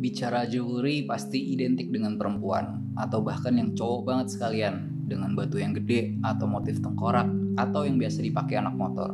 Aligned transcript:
Bicara 0.00 0.48
jewelry 0.48 1.04
pasti 1.04 1.52
identik 1.52 1.92
dengan 1.92 2.16
perempuan 2.16 2.96
atau 2.96 3.20
bahkan 3.20 3.52
yang 3.52 3.76
cowok 3.76 4.08
banget 4.08 4.32
sekalian 4.32 4.88
dengan 5.04 5.36
batu 5.36 5.60
yang 5.60 5.76
gede 5.76 6.16
atau 6.24 6.48
motif 6.48 6.80
tengkorak 6.80 7.28
atau 7.60 7.84
yang 7.84 8.00
biasa 8.00 8.24
dipakai 8.24 8.64
anak 8.64 8.80
motor. 8.80 9.12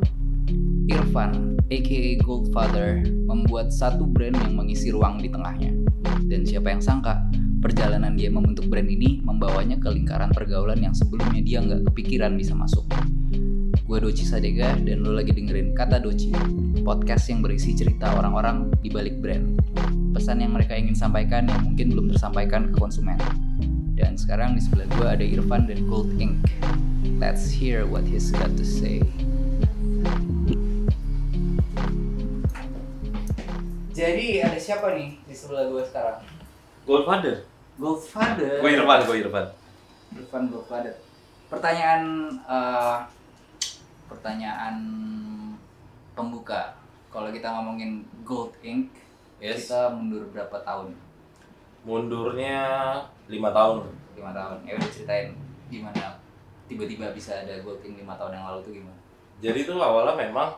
Irfan, 0.87 1.59
aka 1.75 2.23
Goldfather, 2.23 3.03
membuat 3.27 3.75
satu 3.75 4.07
brand 4.07 4.39
yang 4.39 4.55
mengisi 4.55 4.95
ruang 4.95 5.19
di 5.19 5.27
tengahnya. 5.27 5.75
Dan 6.23 6.47
siapa 6.47 6.71
yang 6.71 6.79
sangka, 6.79 7.19
perjalanan 7.59 8.15
dia 8.15 8.31
membentuk 8.31 8.71
brand 8.71 8.87
ini 8.87 9.19
membawanya 9.27 9.83
ke 9.83 9.91
lingkaran 9.91 10.31
pergaulan 10.31 10.79
yang 10.79 10.95
sebelumnya 10.95 11.43
dia 11.43 11.67
nggak 11.67 11.83
kepikiran 11.91 12.39
bisa 12.39 12.55
masuk. 12.55 12.87
Gue 13.83 13.99
Doci 13.99 14.23
Sadega 14.23 14.79
dan 14.79 15.03
lo 15.03 15.19
lagi 15.19 15.35
dengerin 15.35 15.75
Kata 15.75 15.99
Doci, 15.99 16.31
podcast 16.87 17.27
yang 17.27 17.43
berisi 17.43 17.75
cerita 17.75 18.15
orang-orang 18.15 18.71
di 18.79 18.87
balik 18.87 19.19
brand. 19.19 19.59
Pesan 20.17 20.41
yang 20.41 20.57
mereka 20.57 20.73
ingin 20.73 20.97
sampaikan 20.97 21.45
yang 21.45 21.61
mungkin 21.61 21.93
belum 21.93 22.09
tersampaikan 22.09 22.73
ke 22.73 22.81
konsumen. 22.81 23.21
Dan 24.01 24.17
sekarang 24.17 24.57
di 24.57 24.65
sebelah 24.65 24.89
gue 24.97 25.05
ada 25.13 25.21
Irfan 25.21 25.69
dan 25.69 25.85
Gold 25.85 26.09
Ink. 26.17 26.41
Let's 27.21 27.53
hear 27.53 27.85
what 27.85 28.01
he's 28.09 28.33
got 28.33 28.49
to 28.57 28.65
say. 28.65 29.05
Jadi 33.93 34.41
ada 34.41 34.57
siapa 34.57 34.97
nih 34.97 35.21
di 35.21 35.37
sebelah 35.37 35.69
gue 35.69 35.85
sekarang? 35.85 36.25
Godfather. 36.89 37.45
Goldfather. 37.77 38.65
Gue 38.65 38.73
Irfan, 38.73 39.01
gue 39.05 39.17
Irfan. 39.21 39.47
Irfan 40.17 40.45
Goldfather. 40.49 40.97
Pertanyaan 41.53 42.01
eh, 42.41 42.99
pertanyaan 44.09 44.77
pembuka. 46.17 46.73
Kalau 47.13 47.29
kita 47.29 47.53
ngomongin 47.53 48.09
Gold 48.25 48.57
Ink, 48.65 48.97
Yes. 49.37 49.69
kita 49.69 49.93
mundur 49.93 50.25
berapa 50.33 50.57
tahun? 50.65 50.97
Mundurnya 51.85 52.65
lima 53.29 53.53
tahun. 53.53 53.85
Lima 54.17 54.33
tahun. 54.33 54.57
Ya 54.65 54.73
udah 54.81 54.91
ceritain 54.91 55.31
gimana 55.67 56.17
tiba-tiba 56.67 57.15
bisa 57.15 57.47
ada 57.47 57.55
Gold 57.63 57.83
Ink 57.83 58.03
lima 58.03 58.19
tahun 58.19 58.35
yang 58.35 58.45
lalu 58.51 58.59
tuh 58.63 58.73
gimana? 58.75 58.99
Jadi 59.39 59.59
itu 59.63 59.73
awalnya 59.79 60.15
memang 60.19 60.49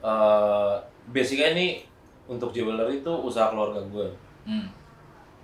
eh 0.00 0.74
basicnya 1.10 1.56
ini 1.56 1.82
untuk 2.30 2.54
jewelry 2.54 3.02
itu 3.02 3.10
usaha 3.10 3.50
keluarga 3.50 3.82
gue. 3.82 4.08
Hmm. 4.46 4.70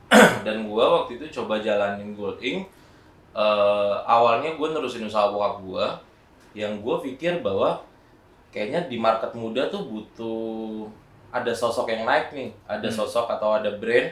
Dan 0.47 0.71
gue 0.71 0.85
waktu 0.87 1.19
itu 1.19 1.43
coba 1.43 1.59
jalanin 1.59 2.15
Gold 2.15 2.39
Ink. 2.39 2.71
Eh, 3.37 3.97
awalnya 4.07 4.55
gue 4.57 4.69
nerusin 4.73 5.05
usaha 5.05 5.29
bokap 5.29 5.61
gue, 5.61 5.87
yang 6.57 6.81
gue 6.81 6.97
pikir 7.05 7.45
bahwa 7.45 7.85
kayaknya 8.49 8.89
di 8.89 8.97
market 8.97 9.37
muda 9.37 9.69
tuh 9.69 9.85
butuh 9.85 10.89
ada 11.31 11.53
sosok 11.53 11.91
yang 11.91 12.07
naik 12.07 12.33
nih, 12.33 12.51
ada 12.67 12.89
Hmm. 12.89 12.97
sosok 12.97 13.27
atau 13.29 13.59
ada 13.59 13.71
brand 13.77 14.09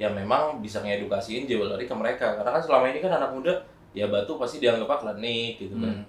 yang 0.00 0.12
memang 0.16 0.58
bisa 0.64 0.80
ngedukasiin 0.80 1.44
jewelry 1.46 1.84
ke 1.84 1.94
mereka. 1.94 2.34
Karena 2.38 2.50
kan 2.54 2.62
selama 2.62 2.90
ini 2.90 2.98
kan 3.02 3.12
anak 3.12 3.30
muda 3.32 3.54
ya 3.92 4.08
batu 4.08 4.40
pasti 4.40 4.58
dianggap 4.58 5.04
klinik 5.04 5.60
gitu 5.60 5.76
kan. 5.76 5.92
Hmm. 6.00 6.04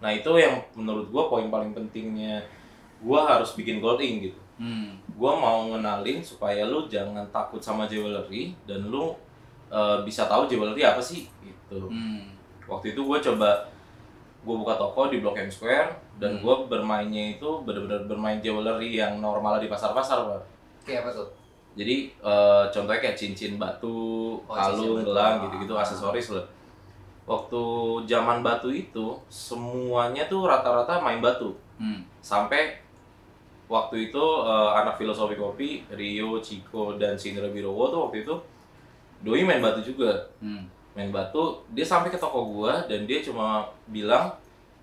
Nah 0.00 0.10
itu 0.12 0.30
yang 0.36 0.60
menurut 0.76 1.08
gue 1.08 1.22
poin 1.28 1.46
paling 1.48 1.72
pentingnya 1.76 2.40
gue 3.04 3.20
harus 3.20 3.52
bikin 3.56 3.80
gold 3.80 4.00
ink 4.00 4.32
gitu. 4.32 4.40
Hmm. 4.56 4.96
Gue 5.12 5.32
mau 5.34 5.68
ngenalin 5.68 6.24
supaya 6.24 6.64
lu 6.64 6.88
jangan 6.88 7.26
takut 7.28 7.60
sama 7.60 7.84
jewelry 7.84 8.56
dan 8.64 8.88
lu 8.88 9.12
eh, 9.74 9.98
bisa 10.06 10.24
tahu 10.30 10.46
jewelry 10.46 10.80
apa 10.86 11.02
sih 11.02 11.26
gitu. 11.42 11.90
Hmm. 11.90 12.30
Waktu 12.64 12.96
itu 12.96 13.00
gue 13.04 13.18
coba 13.20 13.68
gue 14.44 14.54
buka 14.54 14.74
toko 14.74 15.08
di 15.08 15.18
Blok 15.18 15.34
M 15.34 15.48
Square 15.48 15.88
dan 16.16 16.36
Hmm. 16.36 16.40
gue 16.40 16.54
bermainnya 16.68 17.34
itu 17.34 17.48
bener-bener 17.62 18.04
bermain 18.04 18.38
jewelry 18.38 18.94
yang 18.94 19.18
normal 19.18 19.56
di 19.56 19.66
pasar-pasar 19.66 20.20
pak. 20.22 20.42
Kayak 20.84 21.00
apa 21.02 21.10
tuh? 21.14 21.28
Jadi 21.74 22.12
eh, 22.14 22.64
contohnya 22.68 23.00
kayak 23.00 23.16
cincin 23.16 23.56
batu, 23.56 24.36
Oh, 24.40 24.54
kalung, 24.54 25.02
gelang 25.02 25.36
Ah. 25.36 25.42
gitu-gitu 25.42 25.72
aksesoris 25.72 26.30
lah. 26.30 26.44
Waktu 27.24 27.62
zaman 28.04 28.40
batu 28.40 28.68
itu 28.68 29.16
semuanya 29.26 30.22
tuh 30.24 30.44
rata-rata 30.44 31.00
main 31.00 31.18
batu 31.18 31.56
Hmm. 31.74 32.04
sampai 32.20 32.76
waktu 33.66 34.12
itu 34.12 34.24
eh, 34.44 34.70
anak 34.76 34.94
filosofi 34.94 35.34
kopi 35.34 35.82
Rio, 35.90 36.36
Chico 36.38 36.94
dan 36.94 37.16
Sindra 37.16 37.48
Birowo 37.48 37.88
tuh 37.88 38.00
waktu 38.06 38.22
itu 38.22 38.34
doi 39.20 39.40
main 39.40 39.58
batu 39.58 39.80
juga 39.80 40.12
Hmm. 40.38 40.68
Main 40.94 41.10
batu 41.10 41.42
dia 41.70 41.82
sampai 41.82 42.08
ke 42.08 42.16
toko 42.16 42.46
gua 42.46 42.86
dan 42.86 43.02
dia 43.04 43.18
cuma 43.18 43.62
bilang 43.86 44.30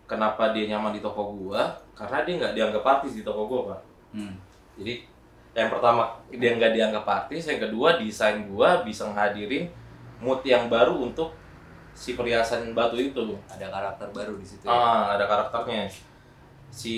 kenapa 0.04 0.52
dia 0.52 0.68
nyaman 0.68 0.92
di 0.92 1.00
toko 1.00 1.32
gua 1.34 1.66
karena 1.92 2.22
dia 2.22 2.34
nggak 2.38 2.54
dianggap 2.54 2.84
artis 2.86 3.16
di 3.16 3.24
toko 3.24 3.48
gua 3.48 3.62
pak 3.70 3.82
Hmm. 4.12 4.36
jadi 4.76 5.08
yang 5.54 5.72
pertama 5.72 6.04
dia 6.28 6.52
nggak 6.52 6.74
dianggap 6.74 7.06
artis 7.08 7.48
yang 7.48 7.60
kedua 7.62 7.96
desain 7.96 8.44
gua 8.46 8.84
bisa 8.84 9.08
ngadirin 9.08 9.72
mood 10.20 10.44
yang 10.44 10.68
baru 10.68 11.00
untuk 11.02 11.32
si 11.92 12.14
perhiasan 12.14 12.72
batu 12.72 12.96
itu 12.96 13.36
Ada 13.48 13.68
karakter 13.68 14.08
baru 14.12 14.36
di 14.36 14.44
situ. 14.44 14.64
ya? 14.64 14.72
ah 14.72 15.16
ada 15.16 15.24
karakternya 15.24 15.88
si 16.70 16.96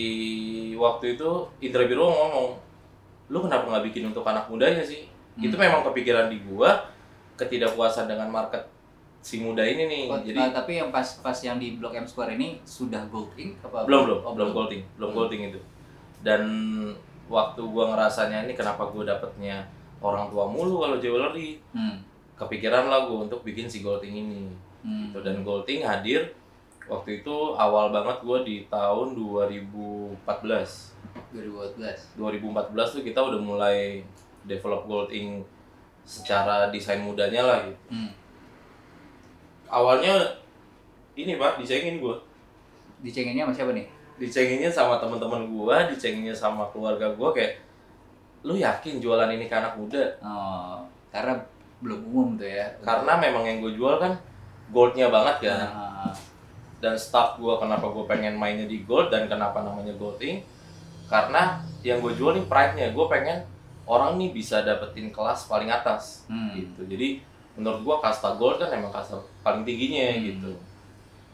waktu 0.74 1.14
itu 1.14 1.30
Indra 1.60 1.86
Biro 1.86 2.06
ngomong 2.06 2.58
lu 3.28 3.40
kenapa 3.42 3.66
nggak 3.68 3.86
bikin 3.90 4.10
untuk 4.10 4.22
anak 4.24 4.46
mudanya 4.48 4.82
sih 4.82 5.06
Hmm. 5.34 5.46
itu 5.46 5.58
memang 5.58 5.82
kepikiran 5.84 6.30
di 6.30 6.42
gua 6.42 6.78
ketidakpuasan 7.34 8.06
dengan 8.06 8.30
market 8.30 8.62
si 9.24 9.40
muda 9.40 9.64
ini 9.64 9.88
nih 9.88 10.04
Oh, 10.06 10.20
jadi 10.20 10.36
eh, 10.38 10.52
tapi 10.52 10.72
yang 10.76 10.92
pas 10.92 11.08
pas 11.18 11.38
yang 11.38 11.56
di 11.56 11.80
Blok 11.80 11.96
M 11.96 12.04
Square 12.04 12.36
ini 12.36 12.60
sudah 12.62 13.00
Gold 13.08 13.32
Ink 13.34 13.56
apa 13.64 13.88
belum 13.88 14.02
belum 14.06 14.20
Oh, 14.22 14.34
belum 14.36 14.52
golding 14.52 14.84
belum 14.94 15.10
Hmm. 15.10 15.18
golding 15.18 15.42
itu 15.48 15.60
dan 16.20 16.42
waktu 17.26 17.62
gua 17.64 17.90
ngerasanya 17.90 18.44
ini 18.44 18.54
kenapa 18.54 18.84
gua 18.86 19.08
dapetnya 19.08 19.64
orang 20.00 20.28
tua 20.28 20.44
mulu 20.46 20.84
kalau 20.84 21.00
jewelry 21.00 21.56
Hmm. 21.72 22.04
kepikiran 22.36 22.86
lah 22.86 23.08
gua 23.08 23.24
untuk 23.24 23.42
bikin 23.42 23.66
si 23.66 23.80
golding 23.80 24.12
ini 24.14 24.52
Hmm. 24.84 25.10
gitu. 25.10 25.24
dan 25.24 25.40
golding 25.42 25.80
hadir 25.82 26.36
waktu 26.84 27.18
itu 27.18 27.36
awal 27.56 27.88
banget 27.90 28.20
gua 28.20 28.44
di 28.44 28.68
tahun 28.68 29.16
2014 29.16 30.92
2014. 31.32 32.12
2014 32.14 32.68
tuh 32.92 33.02
kita 33.02 33.20
udah 33.20 33.40
mulai 33.40 34.04
develop 34.44 34.84
golding 34.84 35.40
secara 36.04 36.68
desain 36.68 37.00
mudanya 37.00 37.42
lah 37.42 37.60
gitu. 37.64 37.80
Hmm. 37.90 38.12
Awalnya 39.74 40.14
ini 41.18 41.42
pak 41.42 41.58
dicengin 41.58 41.98
gua. 41.98 42.22
Dicenginnya 43.02 43.50
sama 43.50 43.58
siapa 43.58 43.74
nih? 43.74 43.88
dicenginnya 44.14 44.70
sama 44.70 45.02
teman-teman 45.02 45.50
gua 45.50 45.90
dicenginnya 45.90 46.36
sama 46.36 46.70
keluarga 46.70 47.10
gua 47.18 47.34
kayak 47.34 47.58
lu 48.44 48.60
yakin 48.60 49.00
jualan 49.00 49.32
ini 49.32 49.48
ke 49.48 49.56
anak 49.56 49.80
muda? 49.80 50.04
Oh, 50.20 50.84
karena 51.10 51.40
belum 51.80 52.00
umum 52.12 52.28
tuh 52.36 52.48
ya. 52.48 52.68
karena 52.84 53.16
memang 53.20 53.44
yang 53.44 53.60
gue 53.64 53.76
jual 53.76 54.00
kan 54.00 54.12
goldnya 54.72 55.08
banget 55.08 55.48
kan. 55.48 55.64
Ah, 55.64 56.12
dan 56.84 57.00
staff 57.00 57.40
gua 57.40 57.56
kenapa 57.56 57.88
gue 57.88 58.04
pengen 58.04 58.36
mainnya 58.36 58.68
di 58.68 58.84
gold 58.84 59.08
dan 59.08 59.32
kenapa 59.32 59.64
namanya 59.64 59.96
golding 59.96 60.44
karena 61.08 61.64
yang 61.88 62.04
gue 62.04 62.12
jual 62.20 62.36
nih 62.36 62.44
pride-nya. 62.52 62.92
Gue 62.92 63.08
pengen 63.08 63.48
orang 63.88 64.20
nih 64.20 64.36
bisa 64.36 64.60
dapetin 64.68 65.08
kelas 65.16 65.48
paling 65.48 65.72
atas 65.72 66.28
hmm. 66.28 66.52
gitu. 66.60 66.82
Jadi 66.84 67.24
menurut 67.54 67.82
gua 67.82 67.98
kasta 68.00 68.34
gold 68.36 68.58
kan 68.58 68.70
emang 68.70 68.90
kasta 68.90 69.14
paling 69.42 69.62
tingginya 69.62 70.10
Hmm. 70.12 70.24
gitu 70.26 70.52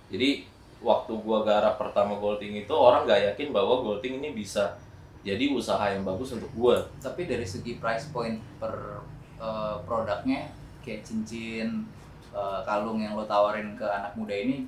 jadi 0.10 0.44
waktu 0.80 1.12
gua 1.20 1.44
garap 1.44 1.76
pertama 1.76 2.16
golding 2.16 2.56
itu 2.58 2.74
orang 2.74 3.04
gak 3.04 3.36
yakin 3.36 3.52
bahwa 3.52 3.80
golding 3.80 4.20
ini 4.20 4.32
bisa 4.32 4.76
jadi 5.20 5.52
usaha 5.52 5.84
yang 5.92 6.08
bagus 6.08 6.32
untuk 6.32 6.48
gua 6.56 6.80
Tapi 6.98 7.28
dari 7.28 7.44
segi 7.44 7.76
price 7.78 8.08
point 8.10 8.40
per 8.58 9.04
eh, 9.40 9.76
produknya 9.84 10.48
kayak 10.80 11.04
cincin, 11.04 11.84
eh, 12.32 12.60
kalung 12.64 13.00
yang 13.00 13.16
lo 13.16 13.24
tawarin 13.24 13.76
ke 13.76 13.84
anak 13.84 14.16
muda 14.16 14.32
ini 14.32 14.68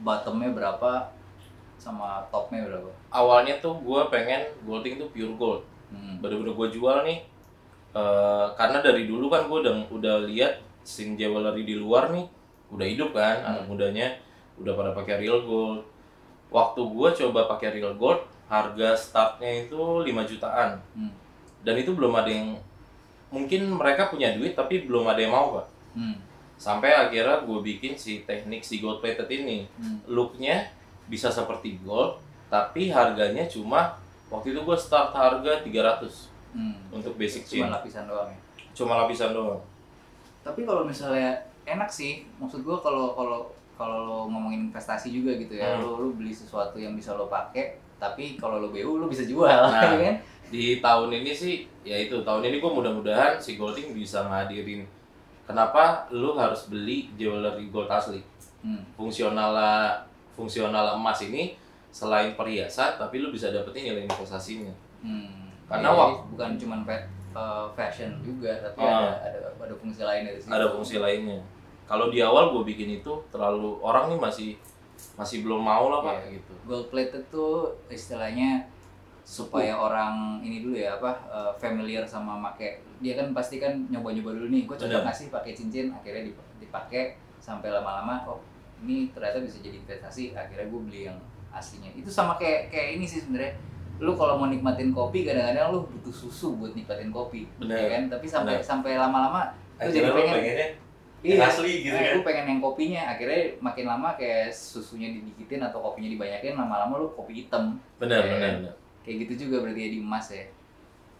bottomnya 0.00 0.52
berapa 0.52 1.12
sama 1.76 2.24
topnya 2.28 2.64
berapa? 2.64 2.88
awalnya 3.08 3.56
tuh 3.58 3.76
gua 3.80 4.08
pengen 4.08 4.44
golding 4.64 4.96
tuh 4.96 5.08
pure 5.10 5.32
gold 5.36 5.62
Hmm. 5.90 6.22
bener-bener 6.22 6.54
gue 6.54 6.68
jual 6.70 7.02
nih 7.02 7.18
eh, 7.92 8.46
karena 8.54 8.78
dari 8.78 9.04
dulu 9.04 9.26
kan 9.26 9.50
gue 9.50 9.58
udah 9.58 9.74
udah 9.90 10.16
lihat 10.24 10.62
scene 10.82 11.14
jewelry 11.14 11.62
di 11.62 11.74
luar 11.74 12.10
nih 12.10 12.26
udah 12.70 12.86
hidup 12.86 13.10
kan 13.10 13.36
Hmm. 13.36 13.48
anak 13.50 13.64
mudanya 13.66 14.06
udah 14.56 14.72
pada 14.72 14.90
pakai 14.92 15.18
real 15.18 15.42
gold 15.42 15.82
waktu 16.48 16.80
gue 16.82 17.08
coba 17.16 17.46
pakai 17.48 17.74
real 17.74 17.94
gold 17.94 18.20
harga 18.46 18.92
startnya 18.92 19.64
itu 19.64 19.78
5 20.02 20.06
jutaan 20.24 20.78
Hmm. 20.92 21.12
dan 21.60 21.74
itu 21.76 21.90
belum 21.90 22.12
ada 22.12 22.28
yang 22.28 22.58
mungkin 23.28 23.70
mereka 23.70 24.08
punya 24.08 24.34
duit 24.34 24.52
tapi 24.52 24.84
belum 24.84 25.06
ada 25.06 25.18
yang 25.18 25.30
mau 25.30 25.54
pak 25.54 25.66
Hmm. 25.92 26.16
sampai 26.56 26.90
akhirnya 26.90 27.40
gue 27.40 27.58
bikin 27.64 27.94
si 27.94 28.22
teknik 28.22 28.60
si 28.60 28.78
gold 28.78 28.98
plated 28.98 29.26
ini 29.28 29.66
Hmm. 29.76 30.02
looknya 30.06 30.70
bisa 31.06 31.26
seperti 31.28 31.78
gold 31.80 32.18
tapi 32.46 32.90
harganya 32.90 33.46
cuma 33.46 33.94
waktu 34.26 34.50
itu 34.50 34.60
gue 34.60 34.76
start 34.76 35.10
harga 35.10 35.62
300 35.62 36.30
Hmm. 36.50 36.74
untuk 36.90 37.14
basic 37.14 37.42
chain 37.44 37.62
Cuma 37.62 37.78
lapisan 37.78 38.04
doang 38.04 38.26
ya. 38.28 38.38
cuma 38.72 38.92
lapisan 38.96 39.30
doang 39.30 39.62
Tapi 40.50 40.60
kalau 40.62 40.82
misalnya 40.82 41.30
enak 41.64 41.86
sih, 41.86 42.12
maksud 42.36 42.60
gua 42.60 42.76
kalau 42.76 43.14
kalau 43.14 43.46
kalau 43.72 43.98
lo 44.02 44.18
ngomongin 44.26 44.66
investasi 44.66 45.08
juga 45.10 45.32
gitu 45.36 45.54
ya, 45.54 45.72
Hmm. 45.72 45.80
lo 45.80 45.90
lo 45.96 46.08
beli 46.12 46.30
sesuatu 46.30 46.74
yang 46.74 46.92
bisa 46.92 47.14
lo 47.14 47.24
pakai, 47.26 47.78
tapi 47.96 48.34
kalau 48.34 48.58
lo 48.58 48.68
BU 48.68 48.98
lo 48.98 49.06
bisa 49.06 49.22
jual, 49.22 49.46
Nah. 49.70 49.94
ya 49.94 49.98
kan? 50.04 50.16
di 50.50 50.64
tahun 50.80 51.14
ini 51.14 51.30
sih 51.30 51.54
ya 51.80 51.94
itu 51.94 52.18
tahun 52.20 52.42
ini 52.42 52.58
gue 52.58 52.66
mudah-mudahan 52.68 53.38
si 53.38 53.54
Golding 53.54 53.94
bisa 53.94 54.26
ngadirin 54.26 54.82
kenapa 55.44 56.10
lu 56.10 56.34
harus 56.34 56.66
beli 56.66 57.06
jewelry 57.14 57.70
gold 57.70 57.86
asli 57.86 58.18
Hmm. 58.58 58.82
fungsional 58.92 59.54
fungsional 60.30 60.92
emas 60.92 61.22
ini 61.22 61.54
selain 61.88 62.34
perhiasan 62.34 62.98
tapi 62.98 63.18
lu 63.18 63.30
bisa 63.30 63.48
dapetin 63.48 63.86
nilai 63.86 64.04
investasinya 64.04 64.74
Hmm. 65.00 65.54
Karena 65.64 65.88
Jadi 65.88 65.98
wak- 66.02 66.22
bukan 66.28 66.50
cuma 66.58 66.76
fa- 66.82 67.06
eh, 67.30 67.66
fashion 67.72 68.10
juga, 68.20 68.50
tapi 68.60 68.80
Ah. 68.80 69.14
ada, 69.16 69.38
ada 69.38 69.38
ada 69.60 69.74
fungsi 69.74 70.00
lain 70.00 70.22
dari 70.24 70.38
situ. 70.38 70.50
ada 70.50 70.66
fungsi 70.68 70.96
lainnya. 70.96 71.38
Kalau 71.84 72.06
di 72.06 72.18
awal 72.18 72.50
gue 72.50 72.62
bikin 72.64 72.96
itu 72.96 73.12
terlalu 73.28 73.78
orang 73.80 74.08
nih 74.08 74.18
masih 74.18 74.50
masih 75.14 75.42
belum 75.42 75.58
mau 75.58 75.88
lah 75.88 76.00
pak 76.00 76.14
Iya. 76.22 76.38
gitu. 76.38 76.52
Gold 76.64 76.86
plated 76.88 77.24
tuh 77.28 77.70
istilahnya 77.88 78.66
supaya 79.20 79.74
orang 79.74 80.40
ini 80.40 80.60
dulu 80.60 80.74
ya 80.74 80.96
apa 80.96 81.10
eh, 81.26 81.52
familiar 81.56 82.02
sama 82.04 82.34
make. 82.34 82.82
Dia 82.98 83.14
kan 83.14 83.30
pasti 83.30 83.56
kan 83.56 83.74
nyoba-nyoba 83.86 84.34
dulu 84.34 84.46
nih 84.48 84.62
gue 84.64 84.76
coba 84.76 85.02
ngasih 85.04 85.30
pakai 85.30 85.52
cincin? 85.52 85.90
Akhirnya 85.90 86.26
dip- 86.26 86.46
dipakai 86.58 87.02
sampai 87.38 87.70
lama-lama 87.70 88.26
oh 88.26 88.38
ini 88.80 89.08
ternyata 89.08 89.38
bisa 89.38 89.58
jadi 89.58 89.78
investasi. 89.78 90.32
Akhirnya 90.32 90.66
gue 90.66 90.80
beli 90.80 91.00
yang 91.06 91.18
aslinya. 91.50 91.90
Itu 91.92 92.08
sama 92.08 92.34
kayak 92.36 92.68
kayak 92.68 92.98
ini 92.98 93.04
sih 93.04 93.20
sebenarnya 93.20 93.54
lu 94.00 94.12
kalau 94.14 94.34
mau 94.34 94.48
nikmatin 94.48 94.90
kopi 94.90 95.22
kadang-kadang 95.22 95.70
lu 95.70 95.84
butuh 95.86 96.08
susu 96.10 96.56
buat 96.56 96.72
nikmatin 96.72 97.08
kopi 97.08 97.44
Benar. 97.56 97.76
ya 97.76 97.86
kan 97.90 98.02
tapi 98.08 98.26
sampai 98.26 98.56
Benar. 98.56 98.64
sampai 98.64 98.92
lama-lama 98.96 99.52
lu 99.78 99.90
jadi 99.90 100.08
pengen 100.10 100.34
pengennya 100.34 100.68
Iya, 101.20 101.36
asli 101.44 101.84
gitu 101.84 101.92
Nah, 101.92 102.00
kan 102.00 102.16
Lu 102.16 102.24
pengen 102.24 102.46
yang 102.48 102.60
kopinya, 102.64 103.12
akhirnya 103.12 103.52
makin 103.60 103.84
lama 103.84 104.16
kayak 104.16 104.48
susunya 104.48 105.12
didikitin 105.12 105.60
atau 105.60 105.76
kopinya 105.78 106.08
dibanyakin, 106.08 106.56
lama-lama 106.56 106.96
lu 106.96 107.12
kopi 107.12 107.44
hitam. 107.44 107.76
benar 108.00 108.24
Iya. 108.24 108.32
benar 108.32 108.50
benar 108.56 108.74
Kayak 109.04 109.16
gitu 109.28 109.44
juga 109.44 109.60
berarti 109.60 109.80
ya 109.80 109.90
di 109.90 110.00
emas 110.00 110.26
ya. 110.32 110.44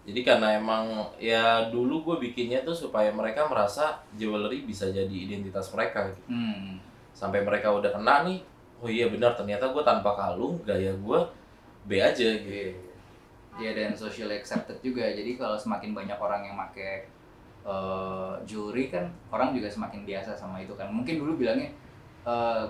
jadi 0.01 0.21
karena 0.25 0.57
emang 0.57 0.85
ya 1.21 1.69
dulu 1.69 2.01
gue 2.03 2.17
bikinnya 2.25 2.65
tuh 2.65 2.73
supaya 2.73 3.13
mereka 3.13 3.45
merasa 3.45 4.01
jewelry 4.17 4.65
bisa 4.65 4.89
jadi 4.89 5.13
identitas 5.13 5.69
mereka 5.71 6.09
gitu. 6.09 6.21
Hmm. 6.27 6.81
sampai 7.13 7.45
mereka 7.45 7.69
udah 7.69 7.93
kena 7.93 8.25
nih 8.25 8.41
oh 8.81 8.89
iya 8.89 9.05
benar 9.07 9.37
ternyata 9.37 9.69
gue 9.69 9.85
tanpa 9.85 10.17
kalung 10.17 10.57
gaya 10.65 10.89
gue 10.91 11.21
B 11.85 11.97
aja 11.97 12.29
gitu 12.37 12.51
Iya. 12.51 12.73
Iya 13.53 13.71
dan 13.75 13.91
social 13.93 14.31
accepted 14.31 14.79
juga. 14.81 15.05
Jadi 15.05 15.35
kalau 15.35 15.55
semakin 15.55 15.93
banyak 15.93 16.17
orang 16.17 16.43
yang 16.43 16.57
pakai 16.59 17.05
eh, 17.61 18.33
jewelry 18.43 18.89
kan 18.89 19.05
orang 19.29 19.53
juga 19.53 19.69
semakin 19.69 20.03
biasa 20.03 20.33
sama 20.33 20.57
itu 20.59 20.73
kan. 20.73 20.89
Mungkin 20.89 21.17
dulu 21.17 21.37
bilangnya 21.37 21.69
eh 22.23 22.65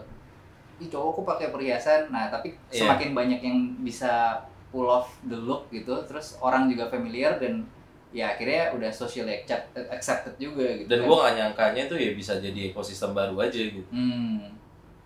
Ih, 0.81 0.89
cowok 0.89 1.13
kok 1.15 1.27
pakai 1.37 1.49
perhiasan. 1.51 2.09
Nah, 2.09 2.27
tapi 2.27 2.57
Iya. 2.69 2.89
semakin 2.89 3.13
banyak 3.13 3.41
yang 3.41 3.59
bisa 3.79 4.41
pull 4.73 4.89
off 4.89 5.13
the 5.23 5.37
look 5.37 5.69
gitu, 5.69 5.93
terus 6.05 6.41
orang 6.41 6.67
juga 6.67 6.89
familiar 6.89 7.37
dan 7.37 7.69
ya 8.11 8.33
akhirnya 8.33 8.73
udah 8.73 8.89
socially 8.89 9.31
accept- 9.37 9.77
accepted 9.87 10.35
juga 10.35 10.65
gitu. 10.75 10.89
dan 10.89 10.99
kan. 10.99 11.07
gue 11.07 11.17
gak 11.21 11.35
nyangkanya 11.37 11.83
tuh 11.85 11.95
ya 11.95 12.11
bisa 12.11 12.33
jadi 12.35 12.73
ekosistem 12.73 13.13
baru 13.13 13.37
aja 13.39 13.61
gitu 13.61 13.87
Hmm. 13.87 14.51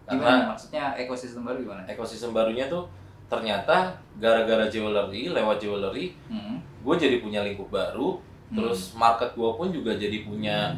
Karena- 0.07 0.15
Gimana 0.39 0.45
maksudnya 0.49 0.85
ekosistem 0.95 1.43
baru 1.43 1.59
gimana? 1.61 1.83
ekosistem 1.85 2.31
barunya 2.31 2.65
tuh 2.65 2.87
ternyata 3.35 3.91
gara-gara 4.15 4.65
jewelry 4.67 5.27
lewat 5.29 5.59
jewelry 5.59 6.15
Hmm. 6.27 6.63
gue 6.81 6.95
jadi 6.95 7.19
punya 7.19 7.43
lingkup 7.43 7.69
baru 7.69 8.21
Hmm. 8.47 8.57
terus 8.57 8.95
market 8.95 9.33
gue 9.33 9.51
pun 9.51 9.69
juga 9.69 9.93
jadi 9.93 10.23
punya 10.23 10.71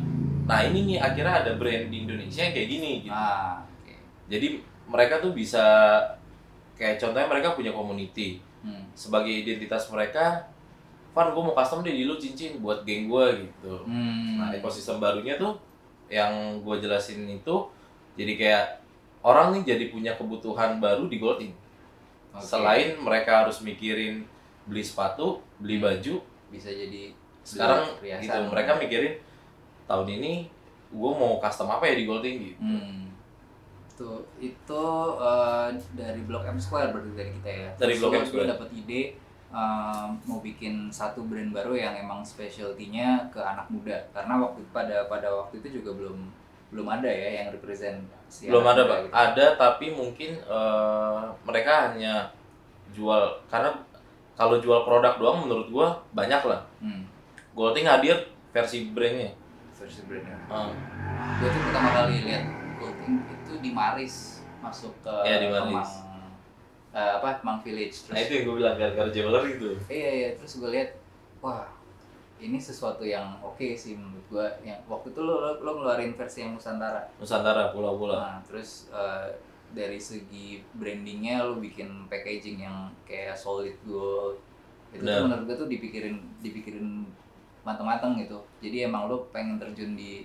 nah 0.44 0.62
ini 0.62 0.86
nih 0.86 0.98
akhirnya 0.98 1.42
ada 1.42 1.52
brand 1.54 1.86
di 1.86 2.02
Indonesia 2.02 2.40
yang 2.40 2.54
kayak 2.54 2.68
gini 2.70 2.90
gitu 3.02 3.10
Ah, 3.10 3.60
oke. 3.60 3.92
jadi 4.26 4.46
mereka 4.86 5.18
tuh 5.18 5.32
bisa 5.32 5.64
kayak 6.74 6.96
contohnya 6.96 7.26
mereka 7.26 7.52
punya 7.52 7.70
community 7.70 8.38
Hmm. 8.60 8.82
sebagai 8.92 9.30
identitas 9.30 9.86
mereka 9.88 10.42
Van 11.12 11.32
gue 11.32 11.40
mau 11.40 11.54
custom 11.54 11.80
deh 11.80 11.90
di 11.90 12.04
lu 12.04 12.14
cincin 12.14 12.60
buat 12.60 12.82
geng 12.82 13.06
gue 13.06 13.26
gitu 13.42 13.74
Hmm. 13.82 14.36
nah 14.36 14.50
ekosistem 14.50 14.96
barunya 14.96 15.34
tuh 15.34 15.56
yang 16.06 16.30
gue 16.60 16.76
jelasin 16.76 17.24
itu 17.26 17.56
jadi 18.14 18.32
kayak 18.34 18.64
orang 19.20 19.50
nih 19.52 19.62
jadi 19.66 19.84
punya 19.88 20.12
kebutuhan 20.12 20.76
baru 20.76 21.06
di 21.06 21.16
Golding 21.16 21.50
Oke. 22.36 22.44
selain 22.44 22.88
mereka 22.96 23.44
harus 23.44 23.58
mikirin 23.60 24.28
beli 24.64 24.84
sepatu 24.84 25.40
beli 25.56 25.80
Hmm. 25.80 25.86
baju 25.88 26.14
bisa 26.48 26.68
jadi 26.68 27.16
sekarang 27.40 27.96
gitu 28.02 28.38
mereka 28.50 28.76
mikirin 28.76 29.14
tahun 29.86 30.08
ini 30.12 30.32
gue 30.88 31.12
mau 31.12 31.38
custom 31.38 31.66
apa 31.66 31.86
ya 31.86 31.94
di 31.96 32.04
Golding 32.04 32.36
gitu 32.44 32.60
Hmm. 32.60 33.02
Tuh, 33.96 34.20
itu 34.36 34.84
eh, 35.16 35.68
dari 35.96 36.20
Blok 36.20 36.44
M 36.44 36.60
Square 36.60 36.92
berarti 36.92 37.16
dari 37.16 37.32
kita 37.32 37.48
ya. 37.48 37.68
Dari 37.80 37.96
Blok 37.96 38.12
M 38.12 38.28
Square. 38.28 38.44
Dapat 38.44 38.68
ide 38.76 39.16
eh, 39.48 40.06
mau 40.28 40.44
bikin 40.44 40.92
satu 40.92 41.24
brand 41.24 41.48
baru 41.48 41.72
yang 41.72 41.96
emang 41.96 42.20
specialty-nya 42.20 43.32
ke 43.32 43.40
anak 43.40 43.64
muda. 43.72 43.96
Karena 44.12 44.36
waktu 44.36 44.60
pada 44.68 45.08
pada 45.08 45.32
waktu 45.32 45.64
itu 45.64 45.80
juga 45.80 45.96
belum 45.96 46.28
belum 46.68 46.86
ada 46.92 47.08
ya 47.08 47.40
yang 47.40 47.48
represent 47.56 48.04
si 48.26 48.46
belum 48.46 48.64
ada 48.64 48.82
pak 48.84 48.98
gitu. 49.00 49.12
ada 49.12 49.46
tapi 49.54 49.86
mungkin 49.90 50.30
eh, 50.36 51.22
mereka 51.42 51.72
hanya 51.88 52.28
jual 52.90 53.22
karena 53.46 53.70
kalau 54.32 54.56
jual 54.56 54.82
produk 54.82 55.16
doang 55.16 55.42
menurut 55.42 55.68
gue 55.68 55.86
banyak 56.12 56.42
lah 56.42 56.60
Hmm. 56.78 57.08
Golding 57.52 57.84
hadir 57.84 58.16
versi 58.50 58.90
brandnya 58.90 59.32
Versi 59.72 60.04
brandnya. 60.04 60.36
Ah, 60.46 60.68
Gue 61.36 61.48
tuh 61.48 61.60
pertama 61.62 61.88
kali 61.94 62.20
lihat 62.22 62.44
Golding 62.76 63.16
itu 63.22 63.52
di 63.58 63.70
Maris 63.70 64.44
masuk 64.58 64.92
ke 65.00 65.14
Iya, 65.24 65.36
di 65.38 65.48
Maris. 65.48 65.72
Mang, 65.72 66.32
eh, 66.92 67.10
apa 67.14 67.40
Mang 67.40 67.58
Village. 67.60 68.08
nah 68.08 68.18
itu 68.18 68.32
yang 68.34 68.44
gue 68.44 68.56
bilang 68.56 68.74
gara-gara 68.74 69.08
jewelry 69.08 69.56
itu 69.56 69.70
iya 69.86 70.10
iya 70.14 70.28
terus 70.34 70.58
gue 70.58 70.68
lihat 70.68 70.96
wah 71.38 71.64
ini 72.36 72.60
sesuatu 72.60 73.00
yang 73.00 73.40
oke 73.40 73.64
sih 73.72 73.96
menurut 73.96 74.26
gue 74.28 74.46
yang 74.68 74.76
waktu 74.84 75.08
itu 75.12 75.20
lo, 75.24 75.40
lo, 75.40 75.50
lo 75.64 75.70
ngeluarin 75.80 76.12
versi 76.12 76.44
yang 76.44 76.52
Nusantara? 76.56 77.08
Nusantara 77.16 77.72
pulau-pulau 77.72 78.20
nah 78.20 78.38
terus 78.44 78.92
eh, 78.92 79.32
dari 79.72 79.98
segi 79.98 80.62
brandingnya 80.76 81.42
lo 81.42 81.58
bikin 81.58 82.06
packaging 82.06 82.62
yang 82.62 82.92
kayak 83.08 83.34
solid 83.34 83.74
gold. 83.82 84.38
Itu 84.94 85.02
tuh 85.02 85.26
menurut 85.26 85.44
gue 85.50 85.56
tuh 85.58 85.68
dipikirin 85.68 86.16
dipikirin 86.40 87.04
matang-matang 87.66 88.14
gitu. 88.20 88.38
Jadi 88.62 88.86
emang 88.86 89.10
lo 89.10 89.26
pengen 89.34 89.58
terjun 89.58 89.98
di 89.98 90.22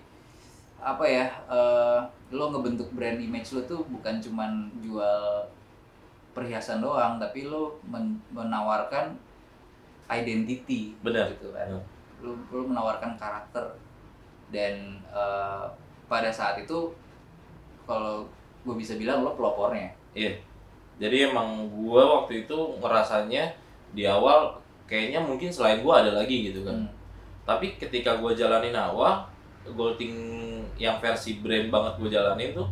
apa 0.82 1.06
ya 1.06 1.26
eh, 1.50 2.00
lo 2.34 2.50
ngebentuk 2.54 2.90
brand 2.94 3.18
image 3.22 3.54
lo 3.54 3.62
tuh 3.66 3.82
bukan 3.90 4.18
cuman 4.22 4.70
jual 4.82 5.46
perhiasan 6.32 6.80
doang 6.80 7.20
tapi 7.20 7.46
lo 7.46 7.78
men- 7.86 8.22
menawarkan 8.32 9.16
identity 10.12 10.96
Benar. 11.00 11.32
gitu 11.32 11.52
kan. 11.56 11.80
Lo, 12.22 12.38
lo 12.54 12.64
menawarkan 12.70 13.18
karakter. 13.18 13.78
Dan 14.54 15.02
eh, 15.12 15.66
pada 16.08 16.30
saat 16.30 16.62
itu 16.62 16.94
kalau 17.86 18.26
gue 18.64 18.76
bisa 18.78 18.96
bilang 18.96 19.26
lo 19.26 19.34
pelopornya. 19.36 19.92
Iya. 20.14 20.38
Jadi 21.02 21.34
emang 21.34 21.66
gue 21.70 22.02
waktu 22.02 22.46
itu 22.46 22.58
ngerasanya 22.78 23.50
di 23.92 24.06
awal 24.06 24.62
kayaknya 24.92 25.24
mungkin 25.24 25.48
selain 25.48 25.80
gue 25.80 25.94
ada 25.94 26.12
lagi 26.12 26.52
gitu 26.52 26.68
kan. 26.68 26.76
Hmm. 26.76 26.92
tapi 27.42 27.74
ketika 27.80 28.22
gue 28.22 28.38
jalanin 28.38 28.76
awal 28.78 29.26
Golding 29.62 30.14
yang 30.78 31.02
versi 31.02 31.42
brand 31.42 31.74
banget 31.74 31.94
gue 31.98 32.10
jalanin 32.10 32.54
tuh 32.54 32.70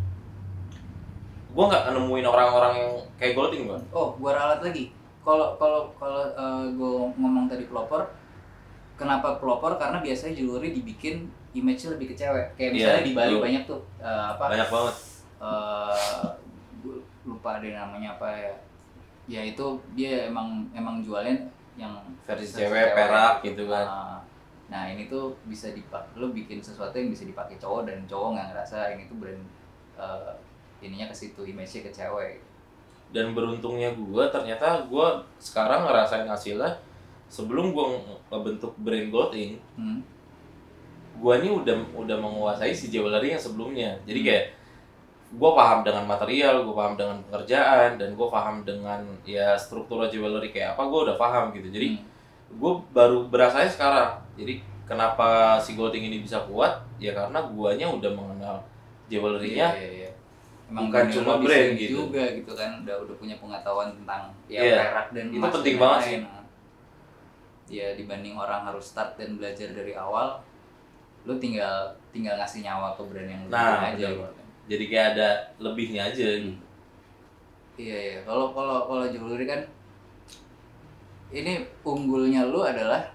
gue 1.50 1.64
nggak 1.66 1.90
nemuin 1.90 2.28
orang-orang 2.30 2.74
yang 2.78 2.94
kayak 3.18 3.34
Golding 3.34 3.66
bang. 3.66 3.84
Oh, 3.90 4.14
gua 4.22 4.38
ralat 4.38 4.62
lagi. 4.62 4.94
Kalau 5.26 5.58
kalau 5.58 5.90
kalau 5.98 6.22
gue 6.70 6.94
ngomong 7.18 7.50
tadi 7.50 7.66
pelopor, 7.66 8.06
kenapa 9.00 9.40
pelopor? 9.40 9.80
Karena 9.80 10.04
biasanya 10.04 10.36
jewelry 10.36 10.76
dibikin 10.76 11.24
image-nya 11.56 11.96
lebih 11.96 12.12
ke 12.12 12.16
cewek. 12.20 12.46
Kayak 12.54 12.72
misalnya 12.76 13.00
Iya, 13.00 13.08
di 13.08 13.14
Bali 13.16 13.36
banyak 13.40 13.64
tuh 13.64 13.80
eh, 13.98 14.24
apa? 14.36 14.44
banyak 14.52 14.68
banget 14.70 14.96
gua 16.80 16.98
lupa 17.26 17.52
deh 17.60 17.72
namanya 17.72 18.16
apa 18.16 18.28
ya. 18.30 18.54
Ya 19.30 19.42
itu 19.46 19.66
dia 19.94 20.28
emang 20.28 20.66
emang 20.74 21.00
jualnya 21.00 21.38
yang 21.78 21.94
versi 22.26 22.60
cewek 22.60 22.92
perak 22.92 23.40
gitu 23.42 23.66
kan 23.66 23.86
Nah, 23.88 24.18
Nah 24.70 24.84
ini 24.86 25.10
tuh 25.10 25.34
bisa 25.50 25.72
dipakai, 25.72 26.14
lo 26.14 26.30
bikin 26.30 26.62
sesuatu 26.62 26.94
yang 26.94 27.10
bisa 27.10 27.26
dipakai 27.26 27.58
cowok 27.58 27.90
dan 27.90 28.06
cowok 28.06 28.38
nggak 28.38 28.48
ngerasa 28.54 28.78
ini 28.94 29.10
tuh 29.10 29.18
brand 29.18 29.42
eh, 29.98 30.34
ininya 30.80 31.10
ke 31.10 31.16
situ, 31.16 31.42
image-nya 31.44 31.82
ke 31.88 31.92
cewek. 31.92 32.34
dan 33.10 33.34
beruntungnya 33.34 33.90
gue 33.90 34.24
ternyata 34.30 34.86
gue 34.86 35.08
sekarang 35.42 35.82
ngerasain 35.82 36.30
hasilnya 36.30 36.70
sebelum 37.30 37.72
gue 37.72 37.86
ngebentuk 38.28 38.74
brand 38.78 39.08
Golding 39.08 39.62
Hmm. 39.74 40.02
gue 41.16 41.34
ini 41.36 41.50
udah 41.52 41.76
udah 41.94 42.18
menguasai 42.18 42.72
si 42.72 42.88
jewelry 42.88 43.32
yang 43.32 43.40
sebelumnya 43.40 43.94
jadi 44.04 44.20
Hmm. 44.20 44.28
kayak 44.28 44.46
gue 45.30 45.52
paham 45.54 45.80
dengan 45.82 46.04
material 46.04 46.66
gue 46.66 46.74
paham 46.74 46.96
dengan 46.96 47.18
pengerjaan 47.24 47.96
dan 47.96 48.10
gue 48.12 48.28
paham 48.28 48.64
dengan 48.64 48.98
ya 49.22 49.54
struktur 49.54 50.02
jewelry 50.04 50.50
kayak 50.50 50.74
apa 50.74 50.84
gue 50.84 51.00
udah 51.06 51.16
paham 51.16 51.54
gitu 51.54 51.70
jadi 51.70 51.94
Hmm. 51.94 52.02
gue 52.52 52.74
baru 52.90 53.30
berasanya 53.30 53.70
sekarang 53.70 54.10
jadi 54.34 54.58
kenapa 54.84 55.62
si 55.62 55.78
Golding 55.78 56.02
ini 56.04 56.18
bisa 56.20 56.42
kuat 56.44 56.82
ya 56.98 57.14
karena 57.14 57.38
guanya 57.46 57.86
udah 57.88 58.10
mengenal 58.10 58.58
jewelry-nya 59.06 59.70
Iya, 59.70 59.78
iya, 59.78 59.92
iya. 60.00 60.12
Emang 60.66 60.90
bukan 60.90 61.06
cuma 61.10 61.34
brand 61.38 61.74
gitu. 61.74 62.06
juga 62.06 62.22
gitu 62.30 62.54
kan 62.54 62.82
udah 62.82 62.96
udah 63.02 63.16
punya 63.18 63.36
pengetahuan 63.38 63.90
tentang 63.92 64.30
ya 64.46 64.62
Iya. 64.62 64.78
perak 64.84 65.08
dan 65.14 65.26
Itu 65.30 65.46
penting 65.52 65.76
banget 65.78 66.00
lain-lain. 66.00 66.22
Ya 67.70 67.94
dibanding 67.94 68.34
orang 68.34 68.66
harus 68.66 68.92
start 68.92 69.14
dan 69.16 69.38
belajar 69.38 69.70
dari 69.72 69.94
awal 69.94 70.42
lu 71.24 71.38
tinggal 71.38 71.94
tinggal 72.10 72.34
ngasih 72.36 72.66
nyawa 72.66 72.98
ke 72.98 73.02
brand 73.06 73.30
yang 73.30 73.42
lu 73.46 73.50
Nah, 73.54 73.86
aja 73.86 74.08
gitu. 74.10 74.26
jadi 74.66 74.84
kayak 74.90 75.08
ada 75.16 75.30
lebihnya 75.62 76.02
aja 76.10 76.28
gitu. 76.42 76.52
Iya 77.80 77.96
iya. 77.96 78.18
Kalau 78.28 78.52
kalau 78.52 78.84
kalau 78.86 79.06
jewelry 79.08 79.48
kan 79.48 79.62
ini 81.30 81.62
unggulnya 81.86 82.50
lu 82.50 82.66
adalah 82.66 83.06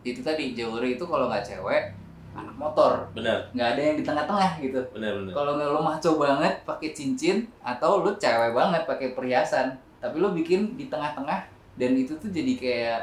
itu 0.00 0.22
tadi 0.22 0.54
jewelry 0.54 0.96
itu 0.96 1.04
kalau 1.04 1.28
nggak 1.28 1.44
cewek 1.44 1.92
anak 2.30 2.54
motor 2.54 3.10
benar 3.10 3.42
nggak 3.52 3.68
ada 3.74 3.80
yang 3.82 3.96
di 3.98 4.04
tengah-tengah 4.06 4.50
gitu. 4.62 4.80
benar 4.94 5.12
benar 5.18 5.32
Kalau 5.34 5.52
nggak 5.58 5.70
lu 5.74 5.80
maco 5.82 6.10
banget 6.16 6.54
pakai 6.62 6.90
cincin 6.94 7.36
atau 7.60 8.00
lu 8.00 8.14
cewek 8.16 8.54
banget 8.54 8.82
pakai 8.86 9.12
perhiasan, 9.12 9.74
tapi 9.98 10.22
lu 10.22 10.30
bikin 10.30 10.78
di 10.78 10.86
tengah-tengah 10.86 11.50
dan 11.74 11.90
itu 11.92 12.14
tuh 12.16 12.30
jadi 12.30 12.52
kayak 12.56 13.00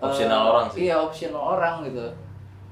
Opsional 0.00 0.40
eh, 0.40 0.48
orang 0.48 0.66
sih. 0.68 0.80
Iya 0.82 0.96
opsional 0.98 1.42
orang 1.54 1.74
gitu. 1.84 2.06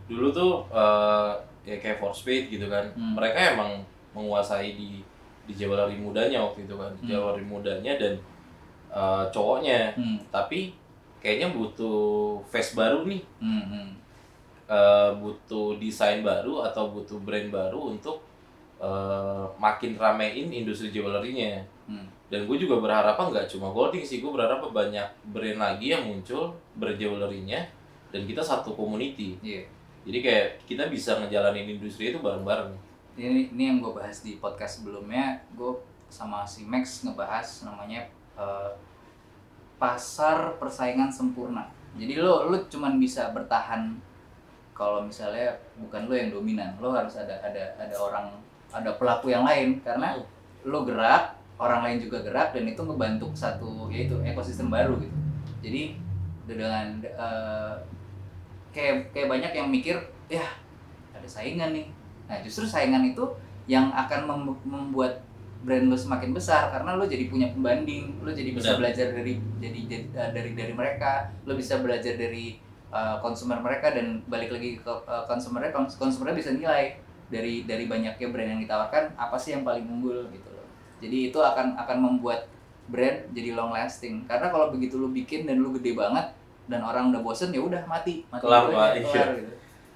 dulu 0.08 0.32
tuh 0.32 0.64
eh, 0.72 1.30
ya 1.62 1.76
kayak 1.76 2.00
for 2.00 2.08
speed 2.10 2.48
gitu 2.48 2.64
kan 2.66 2.88
Hmm. 2.96 3.12
mereka 3.12 3.52
emang 3.52 3.84
menguasai 4.16 4.72
di 4.72 5.04
di 5.44 5.52
jewelry 5.52 5.96
mudanya 5.96 6.40
waktu 6.40 6.64
itu 6.64 6.72
kan 6.74 6.88
Hmm. 6.96 7.04
jewelry 7.04 7.44
mudanya 7.44 7.92
dan 7.94 8.16
eh, 8.88 9.24
cowoknya 9.28 9.92
Hmm. 9.92 10.16
tapi 10.28 10.72
kayaknya 11.20 11.52
butuh 11.52 12.40
face 12.46 12.72
baru 12.72 13.04
nih 13.04 13.20
Hmm. 13.36 13.92
eh, 14.64 15.10
butuh 15.14 15.76
desain 15.76 16.20
baru 16.20 16.60
atau 16.62 16.88
butuh 16.88 17.20
brand 17.20 17.48
baru 17.48 17.92
untuk 17.92 18.24
eh, 18.78 19.44
makin 19.58 19.98
ramein 19.98 20.48
industri 20.50 20.90
jewelry-nya. 20.94 21.62
Hmm. 21.88 22.04
dan 22.28 22.44
gue 22.44 22.60
juga 22.60 22.84
berharap 22.84 23.16
nggak 23.16 23.48
cuma 23.48 23.72
Golding 23.72 24.04
sih 24.04 24.20
gue 24.20 24.28
berharap 24.28 24.60
banyak 24.60 25.08
brand 25.32 25.56
lagi 25.56 25.96
yang 25.96 26.04
muncul 26.04 26.52
brand 26.76 27.00
jewelry-nya 27.00 27.64
dan 28.12 28.28
kita 28.28 28.44
satu 28.44 28.76
community. 28.76 29.40
Iya. 29.40 29.64
jadi 30.04 30.18
kayak 30.20 30.48
kita 30.68 30.84
bisa 30.92 31.16
ngejalanin 31.16 31.80
industri 31.80 32.12
itu 32.12 32.20
bareng-bareng. 32.20 32.76
Ini 33.16 33.52
ini 33.56 33.62
yang 33.72 33.80
gue 33.80 33.92
bahas 33.96 34.20
di 34.20 34.36
podcast 34.36 34.80
sebelumnya. 34.80 35.40
Gue 35.56 35.80
sama 36.12 36.44
si 36.44 36.64
Max 36.64 37.04
ngebahas 37.04 37.64
namanya 37.64 38.08
eh, 38.36 38.70
pasar 39.80 40.60
persaingan 40.60 41.08
sempurna. 41.08 41.68
Jadi 41.96 42.20
lo 42.20 42.52
lo 42.52 42.56
cuman 42.68 43.00
bisa 43.00 43.32
bertahan 43.32 43.96
kalau 44.76 45.02
misalnya 45.02 45.56
bukan 45.80 46.06
lo 46.06 46.14
yang 46.14 46.30
dominan. 46.30 46.76
Lo 46.78 46.92
harus 46.92 47.16
ada 47.16 47.34
ada 47.40 47.74
ada 47.76 47.96
orang 47.96 48.30
ada 48.72 48.90
pelaku 48.96 49.32
yang 49.32 49.44
lain. 49.44 49.80
Karena 49.82 50.18
lo 50.66 50.84
gerak 50.84 51.38
orang 51.58 51.80
lain 51.86 51.98
juga 51.98 52.22
gerak 52.22 52.54
dan 52.54 52.64
itu 52.70 52.82
ngebantu 52.82 53.26
satu 53.34 53.90
yaitu 53.90 54.14
ekosistem 54.22 54.70
baru 54.70 54.98
gitu. 55.02 55.16
Jadi 55.64 55.82
dengan 56.46 57.02
eh, 57.02 57.74
kayak 58.72 59.10
kayak 59.12 59.28
banyak 59.28 59.52
yang 59.52 59.68
mikir 59.68 59.96
ya 60.30 60.44
ada 61.12 61.28
saingan 61.28 61.74
nih. 61.74 61.86
Nah 62.28 62.38
justru 62.44 62.68
saingan 62.68 63.04
itu 63.10 63.24
yang 63.68 63.92
akan 63.92 64.24
mem- 64.24 64.62
membuat 64.64 65.20
brand 65.58 65.90
lo 65.90 65.98
semakin 65.98 66.30
besar 66.30 66.70
karena 66.70 66.94
lo 66.94 67.02
jadi 67.02 67.26
punya 67.26 67.50
pembanding 67.50 68.22
lo 68.22 68.30
jadi 68.30 68.54
bisa 68.54 68.78
Benar. 68.78 68.94
belajar 68.94 69.06
dari 69.10 69.42
jadi, 69.58 69.78
jadi 69.90 70.04
eh, 70.14 70.30
dari 70.30 70.50
dari 70.54 70.72
mereka 70.72 71.34
lo 71.42 71.58
bisa 71.58 71.82
belajar 71.82 72.14
dari 72.14 72.62
eh, 72.94 73.16
konsumer 73.18 73.58
mereka 73.58 73.90
dan 73.90 74.22
balik 74.30 74.54
lagi 74.54 74.78
ke 74.78 74.92
eh, 75.04 75.24
konsumernya 75.26 75.74
kons- 75.74 75.98
konsumernya 75.98 76.38
bisa 76.38 76.54
nilai 76.54 77.02
dari 77.28 77.62
dari 77.62 77.84
banyaknya 77.84 78.28
brand 78.28 78.50
yang 78.50 78.60
ditawarkan 78.60 79.12
apa 79.14 79.36
sih 79.36 79.52
yang 79.52 79.62
paling 79.62 79.84
unggul 79.84 80.28
gitu 80.28 80.48
loh 80.48 80.64
jadi 80.98 81.28
itu 81.28 81.38
akan 81.38 81.76
akan 81.76 81.98
membuat 82.00 82.48
brand 82.86 83.28
jadi 83.30 83.52
long 83.52 83.70
lasting 83.70 84.24
karena 84.24 84.48
kalau 84.48 84.72
begitu 84.72 84.96
lu 84.96 85.08
bikin 85.10 85.44
dan 85.44 85.58
lu 85.58 85.70
gede 85.72 85.92
banget 85.92 86.24
dan 86.66 86.80
orang 86.80 87.08
udah 87.08 87.20
bosen 87.20 87.48
ya 87.48 87.60
udah 87.60 87.84
mati 87.84 88.24
mati 88.28 88.44
Kelar, 88.44 88.64
gitu 88.64 88.74
aja, 88.74 88.92
Iya. 88.92 89.04
kelar 89.04 89.28
gitu. 89.36 89.52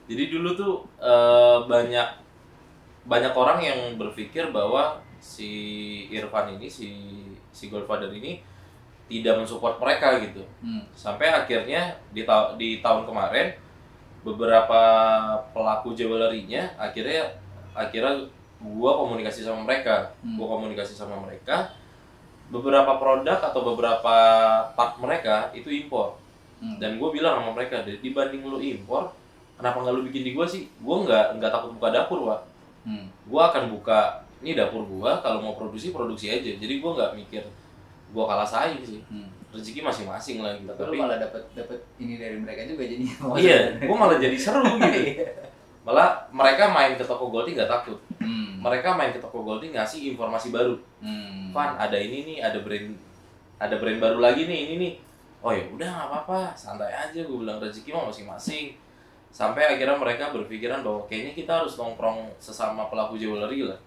jadi 0.09 0.23
dulu 0.29 0.49
tuh 0.53 0.75
eh, 0.99 1.59
banyak 1.65 2.09
banyak 3.03 3.33
orang 3.33 3.59
yang 3.59 3.81
berpikir 3.97 4.53
bahwa 4.53 5.01
si 5.19 5.51
Irfan 6.09 6.55
ini 6.55 6.69
si 6.69 6.89
si 7.51 7.67
Godfather 7.67 8.11
ini 8.11 8.43
tidak 9.09 9.39
mensupport 9.39 9.77
mereka 9.79 10.21
gitu 10.21 10.45
Hmm. 10.61 10.85
sampai 10.93 11.29
akhirnya 11.29 11.93
di, 12.11 12.23
ta- 12.23 12.55
di 12.55 12.79
tahun 12.79 13.05
kemarin 13.05 13.53
beberapa 14.23 14.81
pelaku 15.51 15.93
jewelry-nya 15.93 16.75
akhirnya 16.77 17.35
akhirnya 17.73 18.27
gua 18.59 18.95
komunikasi 18.97 19.43
sama 19.43 19.63
mereka 19.63 20.15
Hmm. 20.21 20.39
gua 20.39 20.57
komunikasi 20.57 20.95
sama 20.95 21.19
mereka 21.19 21.75
beberapa 22.49 22.95
produk 22.97 23.39
atau 23.41 23.61
beberapa 23.65 24.15
part 24.73 24.95
mereka 24.99 25.51
itu 25.53 25.69
impor 25.69 26.21
Hmm. 26.59 26.79
dan 26.79 26.95
gue 26.95 27.09
bilang 27.11 27.41
sama 27.41 27.51
mereka 27.53 27.83
"Di- 27.83 27.99
dibanding 27.99 28.45
lu 28.45 28.61
impor 28.61 29.11
kenapa 29.57 29.81
nggak 29.81 29.95
lu 29.95 30.03
bikin 30.05 30.23
di 30.23 30.31
gue 30.31 30.47
sih 30.47 30.71
gue 30.71 30.97
nggak 31.01 31.41
nggak 31.41 31.51
takut 31.51 31.75
buka 31.75 31.91
dapur 31.91 32.23
pak 32.25 32.41
Hmm. 32.83 33.07
gue 33.09 33.43
akan 33.43 33.67
buka 33.69 34.21
ini 34.39 34.53
dapur 34.53 34.85
gue 34.85 35.11
kalau 35.19 35.39
mau 35.41 35.55
produksi 35.55 35.91
produksi 35.91 36.29
aja 36.29 36.51
jadi 36.53 36.75
gue 36.77 36.91
nggak 36.93 37.13
mikir 37.17 37.43
gue 38.09 38.23
kalah 38.23 38.47
saing 38.47 38.79
sih 38.83 39.03
Hmm. 39.09 39.27
Rezeki 39.53 39.81
masing-masing 39.85 40.41
lah 40.41 40.57
gitu 40.57 40.73
Tapi, 40.73 40.97
lu 40.97 41.05
malah 41.05 41.21
dapat 41.21 41.45
dapat 41.53 41.79
ini 42.01 42.17
dari 42.17 42.41
mereka 42.41 42.65
juga 42.65 42.89
jadi 42.89 43.05
iya 43.45 43.59
gue 43.77 43.97
malah 43.97 44.17
jadi 44.17 44.37
seru 44.37 44.65
gitu. 44.81 45.01
Malah 45.83 46.31
mereka 46.31 46.71
main 46.71 46.95
ke 46.95 47.03
toko 47.03 47.27
Golding 47.27 47.59
nggak 47.59 47.67
takut. 47.67 47.99
Hmm. 48.23 48.63
mereka 48.63 48.95
main 48.95 49.11
ke 49.11 49.19
toko 49.19 49.43
Golding 49.43 49.75
ngasih 49.75 50.15
informasi 50.15 50.55
baru. 50.55 50.79
Hmm. 51.03 51.51
Ada 51.55 51.99
ini 51.99 52.23
nih 52.23 52.39
ada 52.39 52.63
brand 52.63 52.95
ada 53.59 53.75
brand 53.83 53.99
baru 53.99 54.23
lagi 54.23 54.47
nih 54.47 54.59
ini 54.71 54.75
nih. 54.79 54.93
Oh 55.43 55.51
ya 55.51 55.67
udah 55.75 55.89
nggak 55.91 56.07
apa-apa. 56.07 56.55
Santai 56.55 56.95
aja 56.95 57.19
gue 57.19 57.35
bilang 57.35 57.59
rezeki 57.59 57.91
mah 57.91 58.07
masing-masing. 58.15 58.79
Sampai 59.35 59.75
akhirnya 59.75 59.99
mereka 59.99 60.31
berpikiran 60.31 60.87
bahwa 60.87 61.03
kayaknya 61.11 61.35
kita 61.35 61.51
harus 61.51 61.75
nongkrong 61.75 62.31
sesama 62.39 62.87
pelaku 62.87 63.19
jewelry 63.19 63.67
lah. 63.67 63.79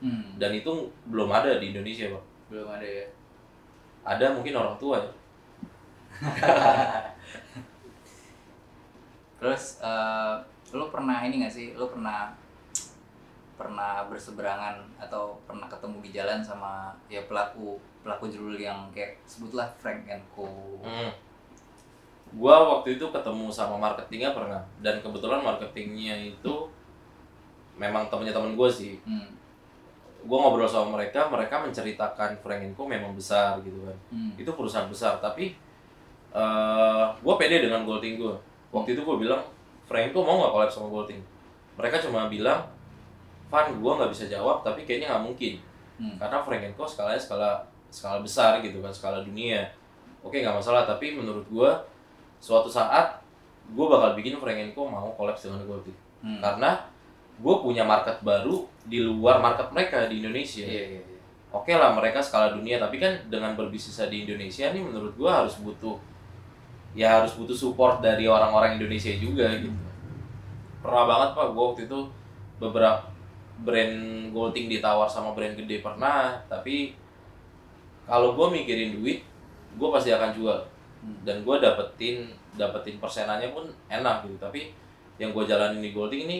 Hmm. 0.00 0.32
dan 0.40 0.56
itu 0.56 0.88
belum 1.12 1.28
ada 1.28 1.60
di 1.60 1.76
Indonesia 1.76 2.08
pak. 2.08 2.24
Belum 2.48 2.68
ada 2.72 2.86
ya. 2.88 3.04
Ada 4.04 4.26
mungkin 4.32 4.56
orang 4.56 4.76
tua 4.80 4.96
ya 5.00 5.10
Terus 9.40 9.80
eh 9.80 10.34
lu 10.76 10.86
pernah 10.92 11.24
ini 11.24 11.40
gak 11.40 11.54
sih? 11.56 11.72
Lu 11.72 11.88
pernah 11.88 12.28
pernah 13.60 14.08
berseberangan 14.08 14.80
atau 14.96 15.36
pernah 15.44 15.68
ketemu 15.68 16.00
di 16.00 16.10
jalan 16.16 16.40
sama 16.40 16.96
ya 17.12 17.20
pelaku 17.28 17.76
pelaku 18.00 18.32
jewelry 18.32 18.64
yang 18.64 18.88
kayak 18.88 19.20
sebutlah 19.28 19.68
Frank 19.76 20.08
and 20.08 20.24
Co. 20.32 20.48
hmm. 20.80 21.12
gua 22.40 22.64
waktu 22.64 22.96
itu 22.96 23.04
ketemu 23.12 23.52
sama 23.52 23.76
marketingnya 23.76 24.32
pernah 24.32 24.64
dan 24.80 25.04
kebetulan 25.04 25.44
marketingnya 25.44 26.32
itu 26.32 26.72
memang 27.76 28.08
temennya 28.08 28.32
temen 28.32 28.56
gue 28.56 28.70
sih 28.72 28.96
Hmm. 29.04 29.28
Gue 30.20 30.36
ngobrol 30.36 30.64
sama 30.64 30.94
mereka 30.94 31.26
mereka 31.26 31.58
menceritakan 31.58 32.36
Frank 32.36 32.62
Co 32.72 32.84
memang 32.84 33.12
besar 33.12 33.56
gitu 33.60 33.80
kan 33.82 33.96
Hmm. 34.08 34.32
itu 34.34 34.48
perusahaan 34.48 34.86
besar 34.86 35.16
tapi 35.16 35.56
eh 36.30 37.04
gue 37.16 37.34
pede 37.36 37.60
dengan 37.60 37.82
Golding 37.82 38.14
gue 38.16 38.34
waktu 38.70 38.94
itu 38.94 39.02
gue 39.02 39.16
bilang 39.18 39.42
Franco 39.82 40.20
mau 40.20 40.38
nggak 40.38 40.52
collab 40.52 40.70
sama 40.70 40.88
Golding 40.88 41.18
mereka 41.74 41.98
cuma 41.98 42.26
bilang 42.26 42.62
Van 43.46 43.66
gue 43.68 43.92
nggak 43.92 44.08
bisa 44.08 44.24
jawab 44.26 44.62
tapi 44.62 44.84
kayaknya 44.84 45.10
nggak 45.10 45.24
mungkin 45.24 45.54
Hmm. 45.96 46.16
karena 46.16 46.40
Franco 46.40 46.84
skalanya 46.86 47.20
skala 47.20 47.50
skala 47.88 48.20
besar 48.20 48.56
gitu 48.60 48.80
kan 48.80 48.88
skala 48.88 49.20
dunia 49.20 49.68
oke 50.20 50.32
nggak 50.32 50.54
masalah 50.54 50.88
tapi 50.88 51.12
menurut 51.12 51.44
gue 51.44 51.70
suatu 52.38 52.64
saat 52.66 53.20
gue 53.68 53.84
bakal 53.84 54.14
bikin 54.14 54.32
Franco 54.34 54.80
mau 54.82 55.12
collab 55.12 55.34
dengan 55.34 55.60
Golding 55.62 55.98
Hmm. 56.20 56.40
karena 56.40 56.80
gue 57.36 57.54
punya 57.58 57.80
market 57.82 58.16
baru 58.20 58.64
di 58.90 58.98
luar 58.98 59.38
market 59.38 59.70
mereka 59.70 60.10
di 60.10 60.18
Indonesia. 60.18 60.66
Iya, 60.66 60.84
iya, 60.98 61.00
iya. 61.06 61.18
oke 61.54 61.70
lah 61.70 61.94
mereka 61.94 62.18
skala 62.18 62.50
dunia 62.50 62.82
tapi 62.82 62.98
kan 62.98 63.14
dengan 63.30 63.54
berbisnis 63.54 64.02
di 64.10 64.26
Indonesia 64.26 64.74
nih 64.74 64.82
menurut 64.82 65.14
gua 65.14 65.46
harus 65.46 65.62
butuh 65.62 65.94
ya 66.98 67.22
harus 67.22 67.38
butuh 67.38 67.54
support 67.54 68.02
dari 68.02 68.26
orang-orang 68.26 68.82
Indonesia 68.82 69.14
juga 69.14 69.46
gitu. 69.54 69.70
Pernah 70.82 71.04
banget 71.06 71.30
pak 71.38 71.48
gua 71.54 71.64
waktu 71.70 71.86
itu 71.86 72.00
beberapa 72.58 73.06
brand 73.62 73.96
Golding 74.34 74.66
ditawar 74.66 75.06
sama 75.06 75.36
brand 75.36 75.54
gede 75.54 75.78
pernah 75.78 76.42
tapi 76.50 76.98
kalau 78.10 78.34
gua 78.34 78.50
mikirin 78.50 78.98
duit 78.98 79.22
gua 79.78 79.94
pasti 79.94 80.10
akan 80.10 80.34
jual. 80.34 80.60
Hmm. 81.00 81.16
dan 81.24 81.40
gua 81.48 81.56
dapetin 81.56 82.28
dapetin 82.60 83.00
persenannya 83.00 83.56
pun 83.56 83.64
enak 83.88 84.26
gitu. 84.28 84.36
Tapi 84.36 84.68
yang 85.16 85.32
gua 85.32 85.48
jalanin 85.48 85.80
di 85.80 85.96
Golding 85.96 86.28
ini 86.28 86.38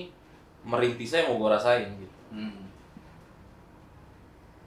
merintisnya 0.62 1.24
mau 1.24 1.36
gua 1.36 1.56
rasain 1.56 1.88
gitu 1.92 2.08
Hmm. 2.30 2.62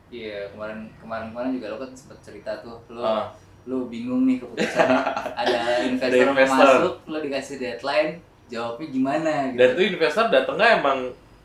Iya, 0.09 0.45
kemarin 0.49 0.85
kemarin 0.97 1.25
kemarin 1.29 1.49
juga 1.53 1.67
lo 1.69 1.77
kan 1.79 1.89
sempat 1.91 2.19
cerita 2.19 2.51
tuh, 2.59 2.77
lo 2.87 3.01
Ah. 3.01 3.25
lo 3.63 3.87
bingung 3.87 4.27
nih 4.27 4.37
keputusannya 4.37 4.99
ada 5.39 5.57
investor, 5.81 6.11
Ada 6.11 6.29
investor. 6.29 6.67
masuk, 6.75 6.93
lo 7.07 7.17
dikasih 7.19 7.55
deadline, 7.57 8.11
jawabnya 8.45 8.87
gimana 8.89 9.31
gitu. 9.47 9.57
dan 9.57 9.69
tuh 9.71 9.85
investor 9.87 10.25
datangnya 10.27 10.67
emang 10.77 10.99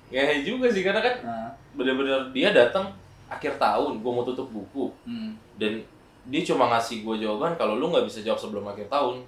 ngehe 0.08 0.42
juga 0.42 0.66
sih 0.66 0.82
karena 0.82 1.00
kan 1.00 1.14
Nah, 1.22 1.48
bener-bener 1.72 2.28
dia 2.28 2.50
datang 2.50 2.90
akhir 3.26 3.56
tahun 3.56 4.02
gue 4.02 4.10
mau 4.10 4.26
tutup 4.26 4.48
buku 4.48 4.90
hmm. 5.06 5.30
dan 5.54 5.78
dia 6.26 6.42
cuma 6.42 6.68
ngasih 6.68 7.00
gue 7.00 7.14
jawaban 7.18 7.54
kalau 7.54 7.76
lu 7.76 7.88
nggak 7.88 8.04
bisa 8.04 8.20
jawab 8.20 8.36
sebelum 8.36 8.66
akhir 8.66 8.88
tahun 8.88 9.22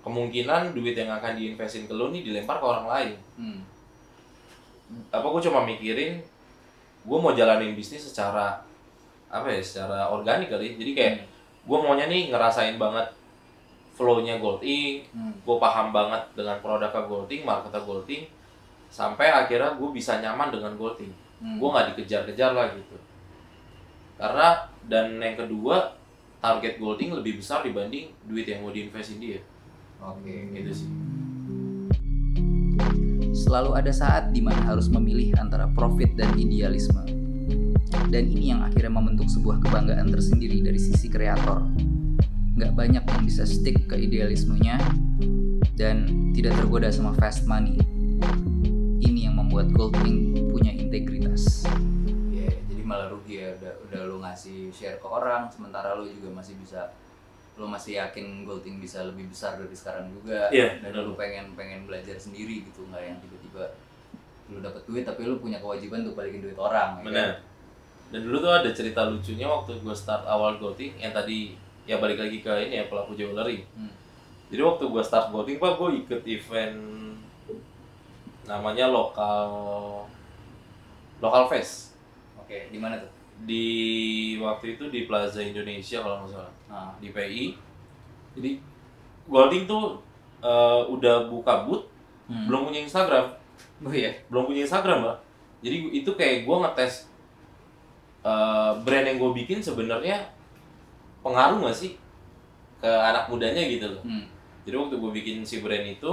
kemungkinan 0.00 0.72
duit 0.72 0.94
yang 0.94 1.10
akan 1.10 1.34
diinvestin 1.34 1.84
ke 1.84 1.92
lu 1.92 2.08
nih 2.08 2.22
dilempar 2.22 2.56
ke 2.56 2.64
orang 2.64 2.86
lain 2.86 3.12
Hmm. 3.34 3.60
Apa 5.10 5.26
gue 5.26 5.42
cuma 5.44 5.64
mikirin 5.64 6.20
gue 7.02 7.18
mau 7.18 7.32
jalanin 7.32 7.74
bisnis 7.74 8.06
secara 8.06 8.62
apa 9.32 9.48
ya 9.48 9.60
secara 9.64 10.08
organik 10.08 10.48
kali. 10.48 10.76
Jadi 10.76 10.92
kayak 10.92 11.14
gue 11.62 11.78
maunya 11.78 12.06
nih 12.06 12.30
ngerasain 12.30 12.76
banget 12.76 13.06
flow-nya 13.92 14.40
Gold 14.40 14.64
Ink 14.64 15.08
Hmm. 15.12 15.32
gue 15.44 15.56
paham 15.60 15.92
banget 15.92 16.22
dengan 16.32 16.56
produknya 16.58 16.90
Gold 17.04 17.28
Ink 17.28 17.44
marketnya 17.44 17.80
Gold 17.84 18.08
Ink 18.08 18.24
sampai 18.88 19.28
akhirnya 19.28 19.76
gue 19.76 19.88
bisa 19.92 20.18
nyaman 20.20 20.48
dengan 20.48 20.72
Gold 20.74 20.96
Ink 20.98 21.12
Hmm. 21.38 21.56
gue 21.60 21.68
nggak 21.68 21.86
dikejar-kejar 21.94 22.52
lah 22.56 22.72
gitu. 22.72 22.96
Karena 24.16 24.64
dan 24.88 25.18
yang 25.18 25.34
kedua 25.36 25.92
target 26.40 26.78
Gold 26.78 26.98
Ink 26.98 27.14
lebih 27.22 27.38
besar 27.38 27.62
dibanding 27.62 28.10
duit 28.26 28.48
yang 28.48 28.62
mau 28.66 28.74
diinvestin 28.74 29.22
dia 29.22 29.38
Oke. 30.02 30.50
gitu 30.50 30.72
sih 30.74 30.88
Selalu 33.52 33.76
ada 33.76 33.92
saat 33.92 34.32
di 34.32 34.40
mana 34.40 34.64
harus 34.64 34.88
memilih 34.88 35.36
antara 35.36 35.68
profit 35.76 36.16
dan 36.16 36.32
idealisme. 36.40 37.04
Dan 38.08 38.32
ini 38.32 38.48
yang 38.48 38.64
akhirnya 38.64 38.88
membentuk 38.88 39.28
sebuah 39.28 39.60
kebanggaan 39.60 40.08
tersendiri 40.08 40.64
dari 40.64 40.80
sisi 40.80 41.04
kreator. 41.12 41.60
Nggak 42.56 42.72
banyak 42.72 43.04
yang 43.04 43.22
bisa 43.28 43.44
stick 43.44 43.76
ke 43.84 44.08
idealismenya 44.08 44.80
dan 45.76 46.32
tidak 46.32 46.56
tergoda 46.64 46.88
sama 46.88 47.12
fast 47.20 47.44
money. 47.44 47.76
Ini 49.04 49.28
yang 49.28 49.36
membuat 49.36 49.68
Gold 49.76 50.00
Ink 50.00 50.48
punya 50.48 50.72
integritas. 50.72 51.68
Ya, 52.32 52.56
jadi 52.56 52.82
malah 52.88 53.12
rugi 53.12 53.36
ya 53.36 53.52
udah 53.60 53.72
udah 53.84 54.00
lo 54.08 54.16
ngasih 54.24 54.72
share 54.72 54.96
ke 54.96 55.04
orang 55.04 55.52
sementara 55.52 55.92
lo 55.92 56.08
juga 56.08 56.40
masih 56.40 56.56
bisa 56.56 56.88
lo 57.52 57.68
masih 57.68 58.00
yakin 58.00 58.48
Gold 58.48 58.64
Ink 58.64 58.80
bisa 58.80 59.04
lebih 59.04 59.28
besar 59.28 59.60
dari 59.60 59.76
sekarang 59.76 60.08
juga. 60.08 60.48
Iya, 60.48 60.80
dan 60.80 60.96
lo 60.96 61.12
pengen 61.12 61.52
pengen 61.52 61.84
belajar 61.84 62.16
sendiri 62.16 62.64
gitu 62.64 62.88
nggak 62.88 63.02
yang 63.02 63.18
tiba-tiba 63.20 63.64
lo 64.48 64.58
dapet 64.60 64.82
duit 64.84 65.04
tapi 65.04 65.24
lo 65.24 65.36
punya 65.36 65.60
kewajiban 65.60 66.04
untuk 66.04 66.16
balikin 66.16 66.40
duit 66.40 66.56
orang 66.56 66.98
ya 66.98 67.02
kan? 67.02 67.06
benar. 67.08 67.32
Dan 68.12 68.20
dulu 68.28 68.36
tuh 68.40 68.52
ada 68.52 68.68
cerita 68.68 69.08
lucunya 69.08 69.48
waktu 69.48 69.72
gue 69.80 69.94
start 69.96 70.24
awal 70.24 70.56
Gold 70.56 70.76
Ink 70.76 71.00
yang 71.00 71.12
tadi 71.12 71.56
ya 71.84 71.96
balik 71.96 72.20
lagi 72.20 72.40
ke 72.40 72.52
ini 72.68 72.78
ya 72.78 72.84
pelaku 72.86 73.16
jewelry 73.16 73.64
Hmm. 73.72 73.88
jadi 74.48 74.60
waktu 74.62 74.84
gue 74.84 75.02
start 75.02 75.28
Gold 75.28 75.48
Ink 75.48 75.58
pak 75.58 75.76
gue 75.76 75.88
ikut 76.04 76.22
event 76.24 76.76
namanya 78.42 78.90
lokal 78.90 79.48
lokal 81.18 81.46
fest. 81.46 81.94
Oke 82.36 82.68
di 82.68 82.76
mana 82.76 82.98
tuh 82.98 83.08
di 83.42 83.68
waktu 84.38 84.78
itu 84.78 84.86
di 84.88 85.04
Plaza 85.10 85.42
Indonesia 85.42 85.98
kalau 86.02 86.22
nggak 86.22 86.30
salah. 86.30 86.52
Nah, 86.70 86.90
di 87.02 87.10
PI 87.10 87.58
jadi 88.38 88.50
Golding 89.28 89.70
tuh 89.70 90.02
eh, 90.42 90.82
udah 90.90 91.30
buka 91.30 91.62
booth 91.66 91.86
hmm. 92.26 92.50
belum 92.50 92.70
punya 92.70 92.80
Instagram. 92.82 93.30
Oh 93.82 93.94
iya. 93.94 94.10
Belum 94.26 94.50
punya 94.50 94.66
Instagram 94.66 95.06
mbak. 95.06 95.18
Jadi 95.62 95.76
itu 95.94 96.10
kayak 96.18 96.42
gue 96.42 96.56
ngetes 96.58 97.06
eh, 98.26 98.72
brand 98.82 99.06
yang 99.06 99.18
gue 99.18 99.30
bikin 99.42 99.62
sebenarnya 99.62 100.26
pengaruh 101.22 101.62
nggak 101.62 101.76
sih 101.76 101.94
ke 102.82 102.90
anak 102.90 103.30
mudanya 103.30 103.62
gitu 103.62 103.86
loh. 103.86 104.02
Hmm. 104.02 104.26
jadi 104.66 104.74
waktu 104.74 104.98
gue 104.98 105.10
bikin 105.22 105.46
si 105.46 105.62
brand 105.62 105.86
itu 105.86 106.12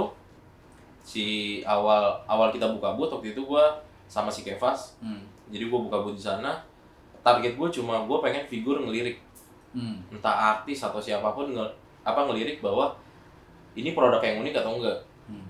si 1.02 1.26
awal 1.66 2.22
awal 2.30 2.54
kita 2.54 2.70
buka 2.70 2.94
booth 2.94 3.10
waktu 3.10 3.34
itu 3.34 3.42
gue 3.42 3.64
sama 4.06 4.30
si 4.30 4.46
Kevas. 4.46 4.94
Hmm. 5.02 5.26
jadi 5.50 5.66
gue 5.66 5.80
buka 5.90 5.98
booth 5.98 6.14
di 6.14 6.22
sana 6.22 6.62
target 7.20 7.54
gue 7.54 7.68
cuma 7.70 8.04
gue 8.04 8.18
pengen 8.20 8.44
figur 8.46 8.80
ngelirik 8.80 9.18
Hmm. 9.70 10.02
entah 10.10 10.34
artis 10.58 10.82
atau 10.82 10.98
siapa 10.98 11.30
pun 11.30 11.46
nge, 11.46 11.62
apa 12.02 12.26
ngelirik 12.26 12.58
bahwa 12.58 12.90
ini 13.78 13.94
produk 13.94 14.18
yang 14.18 14.42
unik 14.42 14.54
atau 14.56 14.74
enggak 14.74 14.98
Hmm. 15.30 15.46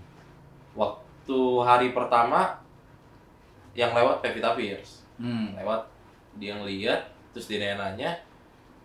waktu 0.76 1.38
hari 1.64 1.88
pertama 1.90 2.52
yang 3.72 3.94
lewat 3.94 4.20
Pevita 4.20 4.52
Pierce 4.52 5.08
Hmm. 5.16 5.56
lewat 5.56 5.88
dia 6.36 6.52
ngeliat 6.52 7.00
terus 7.32 7.48
dia 7.48 7.76
nanya 7.76 8.12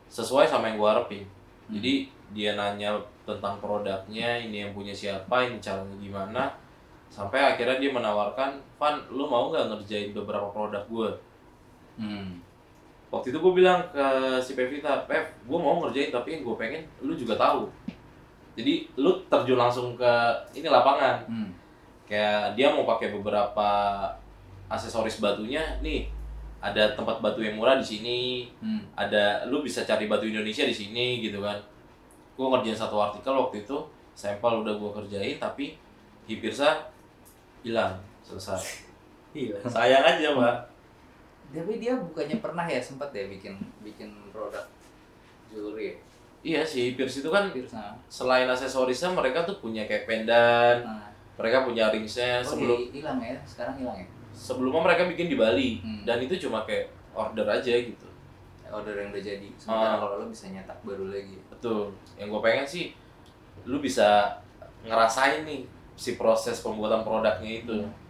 sesuai 0.07 0.45
sama 0.45 0.71
yang 0.71 0.79
gue 0.79 0.87
harapin 0.87 1.25
Hmm. 1.67 1.75
jadi 1.75 1.93
dia 2.31 2.51
nanya 2.55 2.95
tentang 3.25 3.59
produknya 3.59 4.39
ini 4.39 4.63
yang 4.63 4.71
punya 4.71 4.93
siapa 4.93 5.43
ini 5.43 5.59
caranya 5.59 5.97
gimana 5.97 6.43
sampai 7.09 7.41
akhirnya 7.41 7.75
dia 7.77 7.91
menawarkan 7.91 8.55
Van 8.75 8.95
lu 9.09 9.25
mau 9.25 9.49
nggak 9.49 9.67
ngerjain 9.67 10.13
beberapa 10.13 10.47
produk 10.47 10.83
gue 10.87 11.09
Hmm. 11.95 12.39
Waktu 13.15 13.27
itu 13.29 13.39
gue 13.39 13.53
bilang 13.55 13.79
ke 13.89 14.05
si 14.37 14.51
Pevita 14.53 15.05
Pev 15.05 15.23
gue 15.41 15.57
mau 15.57 15.79
ngerjain 15.79 16.09
tapi 16.09 16.35
yang 16.35 16.43
gue 16.43 16.55
pengen 16.55 16.83
lu 16.99 17.13
juga 17.13 17.35
tahu 17.35 17.71
jadi 18.53 18.87
lu 18.95 19.23
terjun 19.25 19.55
langsung 19.55 19.95
ke 19.95 20.11
ini 20.53 20.67
lapangan 20.67 21.23
Hmm. 21.23 21.49
kayak 22.03 22.53
dia 22.53 22.69
mau 22.69 22.83
pakai 22.85 23.09
beberapa 23.09 23.69
aksesoris 24.65 25.17
batunya 25.17 25.61
nih 25.79 26.11
ada 26.59 26.91
tempat 26.91 27.19
batu 27.19 27.39
yang 27.39 27.55
murah 27.55 27.75
di 27.75 27.85
sini 27.85 28.19
Hmm. 28.57 28.81
ada 28.93 29.45
lu 29.45 29.61
bisa 29.61 29.81
cari 29.81 30.05
batu 30.05 30.25
Indonesia 30.25 30.63
di 30.63 30.73
sini 30.73 31.19
gitu 31.19 31.39
kan 31.39 31.55
gue 32.33 32.45
ngerjain 32.45 32.75
satu 32.75 32.99
artikel 32.99 33.31
waktu 33.31 33.61
itu 33.61 33.77
sampel 34.11 34.59
udah 34.59 34.73
gue 34.73 34.91
kerjain 34.93 35.37
tapi 35.37 35.79
Hipirsa 36.25 36.89
hilang 37.61 37.95
selesai 38.21 38.83
Iya. 39.31 39.55
sayang 39.65 40.01
aja 40.01 40.31
mbak 40.31 40.57
Tapi 41.55 41.73
dia 41.77 41.93
bukannya 41.95 42.37
pernah 42.37 42.65
ya 42.65 42.77
sempat 42.77 43.09
ya 43.09 43.25
bikin 43.25 43.55
bikin 43.81 44.11
produk 44.29 44.65
jewelry 45.47 45.85
ya? 45.87 45.95
iya 46.43 46.61
si 46.61 46.91
Hipirs 46.91 47.17
itu 47.17 47.29
kan 47.29 47.49
Pirsa. 47.49 47.95
selain 48.05 48.45
aksesorisnya 48.45 49.09
mereka 49.09 49.41
tuh 49.41 49.57
punya 49.57 49.81
kayak 49.83 50.05
pendan 50.05 50.83
Nah, 50.83 51.09
mereka 51.35 51.65
punya 51.65 51.89
ringnya 51.89 52.37
oh 52.37 52.45
sebelum 52.45 52.77
hilang 52.91 53.17
ya? 53.17 53.33
Sekarang 53.41 53.75
hilang 53.75 53.97
ya? 53.97 54.07
sebelumnya 54.29 54.81
mereka 54.83 55.07
bikin 55.07 55.25
di 55.25 55.35
Bali 55.35 55.79
Hmm. 55.79 56.03
dan 56.03 56.19
itu 56.19 56.37
cuma 56.39 56.61
kayak 56.61 56.85
order 57.11 57.47
aja 57.47 57.73
gitu 57.73 58.05
Order 58.65 58.97
yang 58.97 59.09
udah 59.09 59.23
jadi. 59.23 59.47
Sementara 59.55 59.93
Ah. 59.93 59.99
kalau 60.01 60.15
lo 60.19 60.25
bisa 60.27 60.45
nyetak 60.49 60.77
baru 60.81 61.07
lagi. 61.07 61.37
betul 61.47 61.89
yang 62.13 62.27
gue 62.27 62.41
pengen 62.43 62.65
sih 62.65 62.85
lu 63.63 63.79
bisa 63.79 64.35
ngerasain 64.83 65.41
nih 65.41 65.63
si 65.95 66.13
proses 66.13 66.59
pembuatan 66.59 67.01
produknya 67.01 67.63
itu 67.63 67.77
Hmm. 67.79 68.04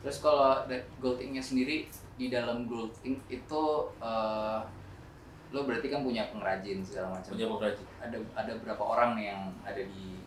Terus 0.00 0.18
kalau 0.18 0.64
da- 0.64 0.86
Gold 0.96 1.18
Ink-nya 1.18 1.40
sendiri 1.40 1.84
di 2.14 2.28
dalam 2.28 2.64
Gold 2.64 2.92
Ink 3.00 3.20
itu 3.28 3.62
eh, 3.98 4.60
lo 5.50 5.60
berarti 5.62 5.88
kan 5.88 6.00
punya 6.00 6.30
pengrajin 6.30 6.78
segala 6.80 7.18
macam. 7.18 7.34
punya 7.34 7.46
pengrajin 7.46 7.86
Ada 7.98 8.16
ada 8.34 8.52
berapa 8.56 8.80
orang 8.80 9.10
nih 9.14 9.26
yang 9.28 9.42
ada 9.60 9.82
di 9.82 10.22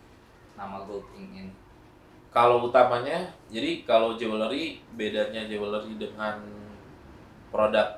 nama 0.54 0.84
Gold 0.84 1.08
Ink 1.14 1.32
ini? 1.34 1.54
kalau 2.30 2.66
utamanya 2.66 3.30
jadi 3.46 3.82
kalau 3.84 4.18
jewelry 4.18 4.82
bedanya 4.92 5.46
jewelry 5.46 5.94
dengan 5.96 6.42
produk 7.48 7.94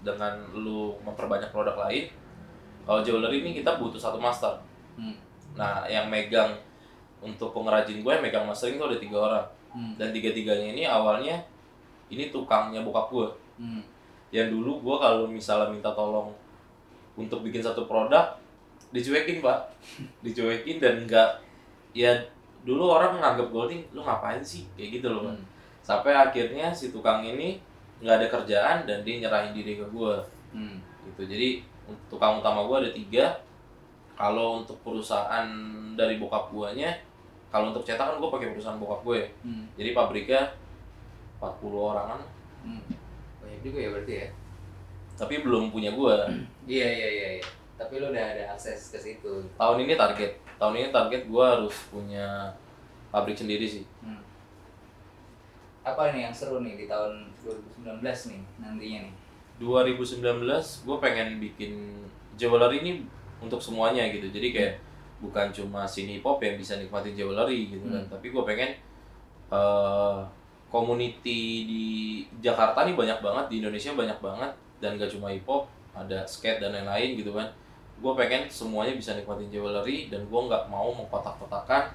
dengan 0.00 0.30
lu 0.52 0.94
memperbanyak 1.00 1.50
produk 1.50 1.74
lain 1.76 2.06
kalau 2.82 3.02
jewelry 3.02 3.42
ini 3.42 3.50
kita 3.52 3.74
butuh 3.76 3.98
satu 3.98 4.16
master 4.16 4.62
Hmm. 4.94 5.18
nah 5.52 5.86
yang 5.86 6.06
megang 6.06 6.54
untuk 7.18 7.50
pengrajin 7.50 7.98
gue 8.00 8.14
megang 8.16 8.44
mastering 8.44 8.76
itu 8.76 8.84
ada 8.84 8.94
tiga 8.96 9.18
orang 9.18 9.46
Hmm. 9.70 9.94
dan 9.94 10.10
tiga-tiganya 10.10 10.74
ini 10.74 10.82
awalnya 10.82 11.38
ini 12.10 12.28
tukangnya 12.28 12.82
bokap 12.82 13.06
gue 13.08 13.28
Hmm. 13.60 13.82
yang 14.30 14.48
dulu 14.48 14.80
gue 14.80 14.96
kalau 14.96 15.26
misalnya 15.26 15.68
minta 15.68 15.90
tolong 15.92 16.32
untuk 17.14 17.42
bikin 17.42 17.60
satu 17.60 17.84
produk 17.84 18.34
dicuekin 18.90 19.38
pak 19.38 19.58
dicuekin 20.24 20.78
dan 20.78 21.06
enggak 21.06 21.30
ya 21.92 22.10
dulu 22.60 22.90
orang 22.90 23.16
menganggap 23.16 23.48
golding 23.48 23.82
lu 23.90 24.00
ngapain 24.00 24.40
sih 24.40 24.66
kayak 24.74 25.00
gitu 25.00 25.08
loh. 25.08 25.30
Hmm. 25.30 25.42
sampai 25.80 26.12
akhirnya 26.12 26.68
si 26.70 26.90
tukang 26.90 27.22
ini 27.22 27.56
nggak 28.00 28.16
ada 28.16 28.26
kerjaan 28.28 28.78
dan 28.84 29.00
dia 29.00 29.20
nyerahin 29.20 29.52
diri 29.52 29.76
ke 29.76 29.86
gue 29.86 30.14
Hmm. 30.50 30.82
gitu 31.06 31.22
jadi 31.24 31.62
tukang 32.10 32.42
utama 32.42 32.66
gue 32.66 32.76
ada 32.82 32.90
tiga 32.90 33.26
kalau 34.14 34.60
untuk 34.60 34.76
perusahaan 34.82 35.46
dari 35.94 36.18
bokap 36.18 36.50
guanya 36.50 36.90
kalau 37.50 37.68
untuk 37.68 37.82
cetak 37.82 38.00
kan 38.04 38.16
gue 38.16 38.30
pakai 38.30 38.48
perusahaan 38.50 38.78
bokap 38.78 39.02
gue 39.02 39.20
Hmm. 39.42 39.66
jadi 39.74 39.90
pabriknya 39.90 40.42
40 41.36 41.50
orangan 41.88 42.20
Hmm. 42.60 42.84
Banyak 43.38 43.60
juga 43.62 43.78
ya 43.78 43.88
berarti 43.90 44.14
ya? 44.14 44.28
tapi 45.16 45.34
belum 45.40 45.68
punya 45.68 45.90
gue 45.90 46.14
Iya 46.70 46.88
iya 46.88 47.08
iya. 47.10 47.28
iya. 47.36 47.44
Tapi 47.74 47.96
lo 47.96 48.08
udah 48.08 48.24
ada 48.26 48.44
akses 48.50 48.88
ke 48.88 48.98
situ. 48.98 49.40
tahun 49.54 49.82
ini 49.82 49.94
target 49.94 50.32
tahun 50.56 50.76
ini 50.76 50.88
target 50.90 51.22
gue 51.24 51.44
harus 51.46 51.72
punya 51.88 52.52
pabrik 53.08 53.34
sendiri 53.34 53.64
sih 53.64 53.84
Hmm. 54.00 54.20
Apa 55.80 56.12
nih 56.12 56.22
yang 56.22 56.34
seru 56.34 56.60
nih 56.60 56.76
di 56.76 56.86
tahun 56.86 57.32
2019 57.40 58.04
nih 58.04 58.40
nantinya 58.58 59.00
nih? 59.02 59.14
2019 59.58 60.20
gue 60.82 60.96
pengen 60.98 61.28
bikin 61.38 61.72
jewelry 62.34 62.80
ini 62.80 62.92
untuk 63.38 63.56
semuanya 63.58 64.08
gitu 64.08 64.28
jadi 64.28 64.48
kayak 64.50 64.74
bukan 65.20 65.52
cuma 65.52 65.84
sini 65.84 66.24
pop 66.24 66.40
yang 66.40 66.56
bisa 66.56 66.80
nikmatin 66.80 67.12
jewelry 67.12 67.68
gitu 67.68 67.84
kan. 67.86 68.00
Hmm. 68.00 68.10
tapi 68.10 68.32
gue 68.32 68.42
pengen 68.42 68.70
eh 69.52 70.18
community 70.70 71.66
di 71.66 71.86
Jakarta 72.38 72.86
nih 72.86 72.94
banyak 72.94 73.18
banget 73.18 73.44
di 73.50 73.54
Indonesia 73.58 73.90
banyak 73.92 74.18
banget 74.22 74.50
dan 74.78 74.96
gak 74.96 75.10
cuma 75.10 75.28
hip 75.28 75.44
hop 75.44 75.66
ada 75.92 76.22
skate 76.24 76.62
dan 76.62 76.70
lain-lain 76.70 77.18
gitu 77.18 77.34
kan. 77.34 77.50
Gue 78.00 78.16
pengen 78.16 78.48
semuanya 78.48 78.96
bisa 78.96 79.12
nikmatin 79.18 79.50
jewelry 79.52 80.08
dan 80.08 80.24
gue 80.24 80.40
nggak 80.40 80.70
mau 80.72 80.88
mengkotak-kotakan 80.94 81.90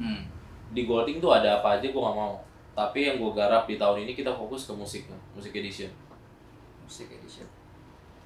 hmm. 0.00 0.22
di 0.74 0.82
Golding 0.88 1.22
tuh 1.22 1.30
ada 1.30 1.62
apa 1.62 1.78
aja 1.78 1.86
gue 1.86 2.00
nggak 2.00 2.18
mau. 2.18 2.40
Tapi 2.74 2.98
yang 3.06 3.16
gue 3.20 3.30
garap 3.36 3.68
di 3.68 3.78
tahun 3.78 4.08
ini 4.08 4.16
kita 4.16 4.34
fokus 4.34 4.66
ke 4.66 4.72
musiknya 4.74 5.14
musik 5.36 5.54
edition. 5.54 5.92
Musik 6.82 7.12
edition. 7.12 7.46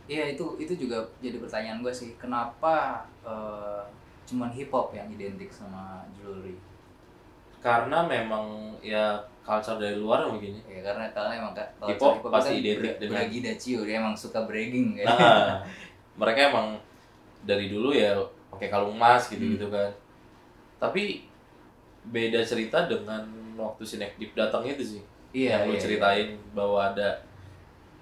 Iya 0.08 0.32
itu 0.32 0.56
itu 0.56 0.72
juga 0.76 1.02
jadi 1.20 1.36
pertanyaan 1.42 1.84
gue 1.84 1.92
sih. 1.92 2.14
Kenapa 2.16 3.04
eh, 3.26 3.82
cuman 4.32 4.48
hip 4.48 4.68
hop 4.68 4.90
yang 4.90 5.06
identik 5.06 5.48
sama 5.48 6.00
jewelry. 6.10 6.56
Karena 7.60 8.02
memang 8.02 8.44
ya 8.80 9.14
culture 9.42 9.76
dari 9.76 9.94
luar 9.94 10.26
mungkin 10.26 10.56
ya. 10.56 10.80
Ya 10.80 10.80
karena 10.82 11.04
karena 11.12 11.32
emang 11.36 11.52
ka- 11.52 11.70
kalau 11.76 11.88
Hip 11.90 12.00
hop 12.00 12.14
pasti 12.28 12.48
kan 12.50 12.62
identik 12.64 12.94
dengan- 12.96 13.12
beragi 13.20 13.38
dacio 13.40 13.78
dia 13.84 13.96
emang 13.98 14.14
suka 14.14 14.42
bragging 14.42 14.98
kan? 14.98 15.06
Nah 15.06 15.56
mereka 16.14 16.50
emang 16.50 16.80
dari 17.42 17.66
dulu 17.66 17.92
ya 17.92 18.16
pakai 18.48 18.68
kalung 18.68 18.96
emas 18.96 19.28
gitu 19.28 19.44
gitu 19.52 19.68
kan. 19.68 19.90
Tapi 20.78 21.22
beda 22.04 22.42
cerita 22.42 22.84
dengan 22.84 23.22
waktu 23.54 23.82
si 23.82 23.96
Neck 23.96 24.18
Deep 24.18 24.34
datang 24.34 24.64
itu 24.64 24.82
sih. 24.82 25.02
Iya 25.30 25.60
yang 25.60 25.70
lu 25.70 25.74
iya, 25.74 25.80
ceritain 25.80 26.28
bahwa 26.52 26.82
ada 26.82 27.22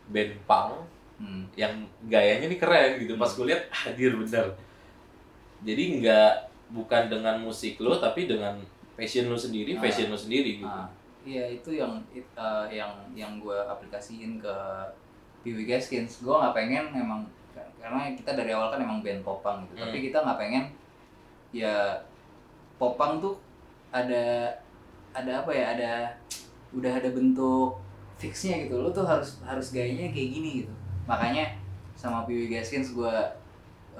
band 0.09 0.35
punk 0.45 0.73
Hmm. 1.21 1.45
yang 1.53 1.69
gayanya 2.09 2.49
nih 2.49 2.57
keren 2.57 2.97
gitu. 2.97 3.13
Pas 3.15 3.29
gue 3.29 3.45
lihat 3.45 3.69
hadir 3.69 4.17
bener 4.17 4.57
jadi 5.61 5.83
nggak 5.99 6.33
bukan 6.71 7.03
dengan 7.07 7.37
musik 7.39 7.77
lo 7.77 7.97
tapi 7.97 8.25
dengan 8.25 8.57
passion 8.95 9.27
lo 9.27 9.37
sendiri 9.37 9.75
Ah. 9.75 9.81
fashion 9.81 10.09
lo 10.09 10.17
sendiri 10.17 10.57
gitu. 10.57 10.69
Ah, 10.71 10.87
iya 11.21 11.45
itu 11.47 11.71
yang 11.73 11.99
it- 12.11 12.33
eh, 12.33 12.67
yang 12.73 12.93
yang 13.13 13.33
gue 13.37 13.57
aplikasiin 13.57 14.39
ke 14.39 14.55
PW 15.41 15.65
Gaskins. 15.65 16.21
Gue 16.21 16.33
nggak 16.33 16.55
pengen 16.55 16.85
emang 16.95 17.25
karena 17.77 18.13
kita 18.13 18.37
dari 18.37 18.53
awal 18.53 18.69
kan 18.69 18.79
emang 18.79 19.01
band 19.01 19.21
popang 19.21 19.65
gitu. 19.65 19.81
Hmm. 19.81 19.89
tapi 19.89 19.99
kita 20.05 20.21
nggak 20.21 20.39
pengen 20.39 20.65
ya 21.51 21.97
popang 22.77 23.19
tuh 23.19 23.37
ada 23.91 24.53
ada 25.11 25.33
apa 25.43 25.51
ya 25.51 25.75
ada 25.75 25.93
udah 26.71 26.93
ada 26.95 27.11
bentuk 27.11 27.75
fixnya 28.17 28.63
gitu. 28.63 28.79
Lo 28.79 28.89
tuh 28.91 29.03
harus 29.03 29.41
harus 29.43 29.73
gayanya 29.73 30.09
kayak 30.09 30.31
gini 30.31 30.51
gitu. 30.63 30.73
Makanya 31.05 31.57
sama 31.97 32.23
PW 32.23 32.47
Gaskins 32.49 32.93
gue 32.93 33.15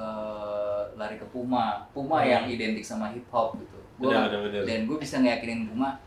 eh, 0.01 0.81
lari 0.97 1.17
ke 1.17 1.27
Puma 1.29 1.85
Puma 1.93 2.19
Hmm. 2.19 2.31
yang 2.31 2.45
identik 2.49 2.81
sama 2.83 3.13
hip 3.13 3.29
hop 3.29 3.53
gitu 3.55 3.77
Gua 3.97 4.17
bener 4.17 4.33
bener 4.33 4.41
bener 4.49 4.63
dan 4.65 4.79
gue 4.85 4.97
bisa 4.97 5.21
ngeyakinin 5.21 5.69
Puma 5.69 6.01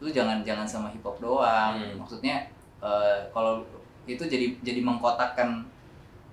lu 0.00 0.08
jangan 0.08 0.40
jangan 0.40 0.64
sama 0.64 0.88
hip 0.88 1.00
hop 1.00 1.16
doang 1.18 1.76
Hmm. 1.76 2.00
maksudnya 2.00 2.48
eh, 2.80 3.18
kalau 3.30 3.60
itu 4.04 4.20
jadi 4.22 4.56
jadi 4.60 4.80
mengkotakkan 4.80 5.64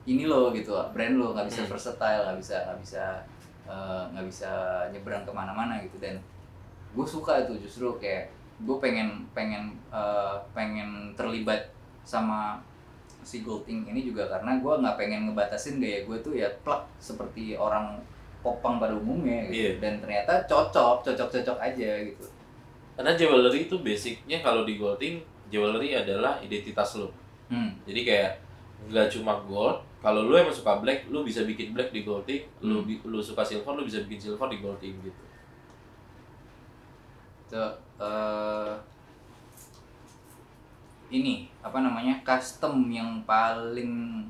ini 0.04 0.26
lo 0.26 0.52
gitu 0.52 0.74
brand 0.91 1.15
lo 1.15 1.32
nggak 1.32 1.47
bisa 1.47 1.62
Hmm. 1.63 1.69
versatile 1.69 2.24
nggak 2.26 2.39
bisa 2.39 2.56
nggak 2.65 2.80
bisa 2.80 3.04
eh, 3.67 4.04
nggak 4.12 4.26
bisa 4.26 4.52
nyebrang 4.89 5.24
ke 5.24 5.32
mana-mana 5.32 5.80
gitu 5.80 6.00
dan 6.00 6.15
gue 6.91 7.06
suka 7.06 7.43
itu 7.43 7.56
justru 7.62 7.88
kayak 7.95 8.28
gue 8.62 8.78
pengen 8.78 9.24
pengen 9.32 9.76
eh, 9.89 10.36
pengen 10.52 11.13
terlibat 11.13 11.71
sama 12.02 12.60
si 13.22 13.42
Golding 13.42 13.86
ini 13.86 14.02
juga 14.04 14.26
karena 14.28 14.58
gue 14.58 14.74
nggak 14.76 14.96
pengen 14.96 15.22
ngebatasin 15.26 15.78
gaya 15.78 16.04
gue 16.04 16.18
tuh 16.20 16.34
ya 16.34 16.50
plak 16.62 16.86
seperti 16.98 17.54
orang 17.54 18.02
popang 18.42 18.78
pada 18.78 18.92
umumnya 18.92 19.46
gitu 19.48 19.54
Iya. 19.54 19.72
dan 19.78 19.94
ternyata 19.98 20.34
cocok 20.46 21.06
cocok 21.06 21.30
cocok 21.30 21.58
aja 21.58 21.90
gitu 22.02 22.26
karena 22.92 23.12
jewelry 23.14 23.66
itu 23.66 23.76
basicnya 23.80 24.38
kalau 24.40 24.62
di 24.64 24.76
Golding 24.76 25.22
jewelry 25.48 25.94
adalah 25.94 26.38
identitas 26.40 26.98
lo 26.98 27.14
hmm. 27.48 27.86
jadi 27.86 28.02
kayak 28.02 28.32
nggak 28.90 29.08
cuma 29.10 29.38
gold 29.42 29.78
kalau 30.02 30.26
lu 30.26 30.34
emang 30.34 30.50
suka 30.50 30.82
black 30.82 31.06
lu 31.08 31.22
bisa 31.22 31.46
bikin 31.46 31.72
black 31.72 31.90
di 31.90 32.02
Golding 32.02 32.42
lu 32.60 32.82
Hmm. 32.82 32.88
bi- 32.90 33.04
lu 33.04 33.22
suka 33.22 33.42
silver 33.42 33.74
lu 33.74 33.86
bisa 33.86 34.02
bikin 34.02 34.18
silver 34.20 34.50
di 34.50 34.58
Golding 34.58 34.96
gitu 35.00 35.22
Tuh, 37.48 37.72
eh, 38.00 38.72
ini 41.12 41.52
apa 41.60 41.84
namanya 41.84 42.24
custom 42.24 42.88
yang 42.88 43.21
paling 43.28 44.24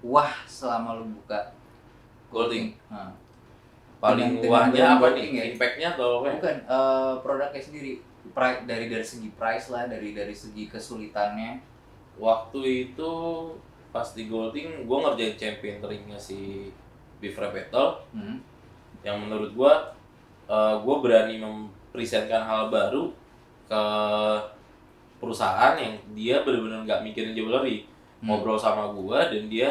wah 0.00 0.32
selama 0.46 0.96
lu 0.96 1.10
buka. 1.18 1.52
Golding 2.30 2.70
Nah, 2.86 3.10
paling 3.98 4.38
wahnya 4.46 4.96
apa 4.96 5.12
nih? 5.12 5.26
ya? 5.34 5.44
impactnya 5.52 5.88
atau 5.98 6.22
apa? 6.22 6.38
Bukan 6.38 6.56
eh, 6.64 7.12
produknya 7.20 7.60
sendiri. 7.60 7.92
Pri- 8.30 8.62
dari 8.68 8.86
dari 8.86 9.02
segi 9.02 9.34
price 9.34 9.74
lah 9.74 9.90
dari 9.90 10.14
dari 10.14 10.32
segi 10.32 10.70
kesulitannya. 10.70 11.58
Waktu 12.16 12.60
itu 12.94 13.12
pas 13.90 14.06
di 14.14 14.30
Golding 14.30 14.86
gue 14.86 14.98
ngerjain 15.02 15.34
champion 15.34 15.82
ringnya 15.82 16.14
si 16.16 16.70
Beef 17.18 17.34
Battle. 17.36 18.00
Hmm. 18.14 18.38
yang 19.00 19.16
menurut 19.16 19.56
gue 19.56 19.72
gue 20.84 20.96
berani 21.00 21.40
mempresentkan 21.40 22.44
hal 22.44 22.68
baru 22.68 23.08
ke 23.64 23.82
perusahaan 25.20 25.76
yang 25.76 25.94
dia 26.16 26.40
benar-benar 26.42 26.82
nggak 26.82 27.00
mikirin 27.04 27.36
jewelry 27.36 27.84
Hmm. 28.20 28.36
ngobrol 28.36 28.60
sama 28.60 28.92
gue 28.92 29.16
dan 29.32 29.42
dia 29.48 29.68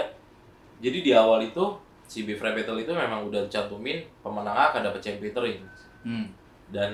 jadi 0.82 0.98
di 1.06 1.12
awal 1.14 1.44
itu 1.44 1.62
si 2.10 2.26
Beef 2.26 2.42
Battle 2.42 2.82
itu 2.82 2.90
memang 2.90 3.30
udah 3.30 3.46
cantumin 3.46 4.02
pemenangnya 4.26 4.74
akan 4.74 4.82
dapat 4.90 5.02
champion 5.02 5.34
ring 5.38 5.62
Hmm. 6.02 6.26
dan 6.74 6.90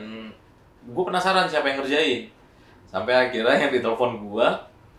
gue 0.84 1.04
penasaran 1.04 1.48
siapa 1.48 1.72
yang 1.72 1.80
ngerjain 1.80 2.28
sampai 2.92 3.28
akhirnya 3.28 3.56
yang 3.56 3.72
ditelepon 3.72 4.20
gue 4.20 4.48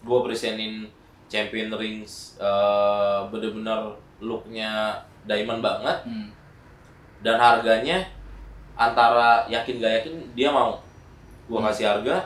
gue 0.01 0.19
presentin 0.25 0.89
champion 1.29 1.69
rings 1.77 2.41
eh, 2.41 3.21
bener-bener 3.29 3.93
looknya 4.25 4.97
diamond 5.29 5.61
banget 5.61 5.99
Hmm. 6.09 6.33
dan 7.21 7.37
harganya 7.37 8.01
antara 8.73 9.45
yakin 9.49 9.77
gak 9.77 9.93
yakin 10.01 10.15
dia 10.33 10.49
mau 10.49 10.81
gue 11.49 11.59
Hmm. 11.61 11.69
kasih 11.69 11.85
harga 11.85 12.17